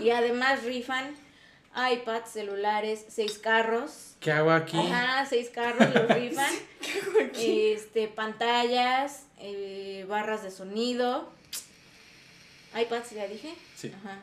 [0.00, 1.14] Y además rifan
[1.76, 4.14] iPads, celulares, seis carros.
[4.20, 4.78] ¿Qué hago aquí?
[4.78, 6.52] Ajá, seis carros los rifan.
[7.36, 11.32] este, pantallas, eh, barras de sonido.
[12.80, 13.52] iPads, ya dije.
[13.76, 13.92] Sí.
[14.04, 14.18] Ajá.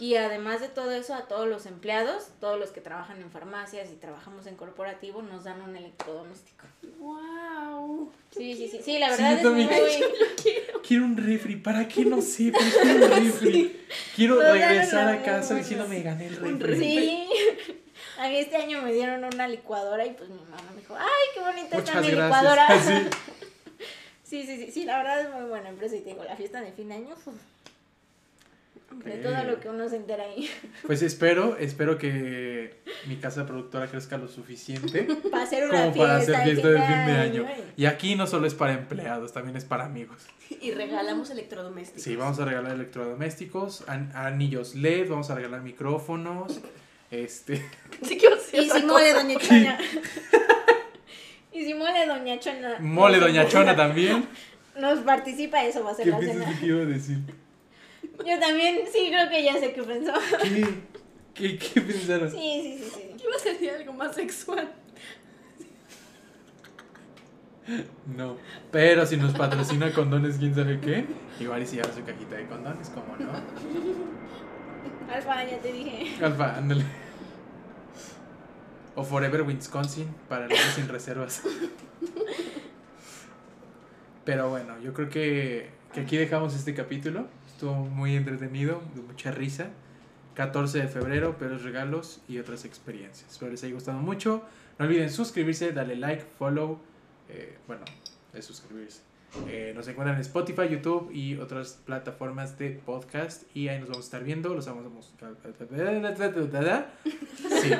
[0.00, 3.90] Y además de todo eso, a todos los empleados, todos los que trabajan en farmacias
[3.92, 6.64] y trabajamos en corporativo, nos dan un electrodoméstico.
[6.98, 8.10] Wow.
[8.34, 9.68] Sí, sí, sí, sí, la verdad es también.
[9.68, 10.02] muy...
[10.88, 11.56] Quiero un refri.
[11.56, 12.06] ¿Para qué?
[12.06, 13.80] No sé, pero quiero un refri.
[14.16, 16.84] Quiero regresar una a casa diciendo me gané el Un refri.
[16.84, 17.28] Sí.
[18.18, 21.06] A mí este año me dieron una licuadora y pues mi mamá me dijo, ay,
[21.34, 22.24] qué bonita está mi gracias.
[22.24, 22.66] licuadora.
[24.24, 24.44] Sí.
[24.44, 26.60] Sí, sí, sí, sí, la verdad es muy buena empresa y te digo, la fiesta
[26.60, 27.34] de fin de año, uf,
[28.90, 30.50] de todo lo que uno se entera ahí.
[30.86, 32.74] Pues espero, espero que
[33.06, 36.78] mi casa productora crezca lo suficiente Para hacer una como fiesta, para hacer fiesta de
[36.78, 37.46] fin de año.
[37.46, 37.64] año.
[37.76, 40.26] Y aquí no solo es para empleados, también es para amigos.
[40.60, 42.02] Y regalamos electrodomésticos.
[42.02, 46.60] Sí, vamos a regalar electrodomésticos, an- anillos LED, vamos a regalar micrófonos,
[47.10, 47.64] este,
[48.02, 48.26] Sí, que
[48.58, 49.12] Y si mole.
[49.14, 49.78] Doña Chona.
[51.52, 52.76] y si mole Doña Chona.
[52.80, 54.26] mole Doña Chona también.
[54.78, 56.60] Nos participa, eso va a ser ¿Qué la piensas cena.
[56.60, 57.18] que iba a decir?
[58.02, 60.12] Yo también, sí, creo que ya sé qué pensó.
[60.42, 60.66] ¿Qué?
[61.34, 62.30] ¿Qué, qué pensaron?
[62.30, 63.24] Sí, sí, sí, sí.
[63.24, 64.72] Iba a ser algo más sexual.
[68.16, 68.36] No.
[68.70, 71.06] Pero si nos patrocina condones, quién sabe qué.
[71.38, 73.30] Igual y si lleva su cajita de condones, como no.
[75.14, 76.24] Alfa, ya te dije.
[76.24, 76.84] Alfa, ándale.
[78.94, 81.42] O Forever Wisconsin para los sin reservas.
[84.24, 87.26] Pero bueno, yo creo que, que aquí dejamos este capítulo.
[87.60, 89.68] Estuvo muy entretenido, de mucha risa.
[90.32, 93.30] 14 de febrero, peores regalos y otras experiencias.
[93.30, 94.42] Espero les haya gustado mucho.
[94.78, 96.80] No olviden suscribirse, darle like, follow.
[97.28, 97.84] eh, bueno,
[98.32, 99.02] es suscribirse.
[99.46, 103.42] Eh, nos encuentran en Spotify, YouTube y otras plataformas de podcast.
[103.54, 104.54] Y ahí nos vamos a estar viendo.
[104.54, 105.12] Los amamos.
[107.04, 107.70] Sí.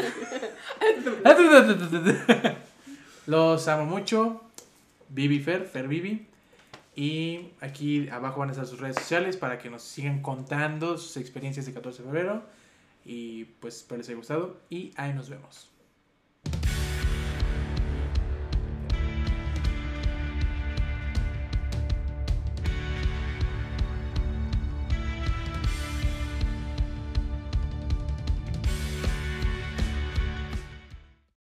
[3.27, 4.43] Los amo mucho.
[5.09, 6.30] Vivi Fer, Fer Vivi.
[6.95, 11.17] Y aquí abajo van a estar sus redes sociales para que nos sigan contando sus
[11.17, 12.43] experiencias de 14 de febrero.
[13.05, 14.61] Y pues espero les haya gustado.
[14.69, 15.70] Y ahí nos vemos.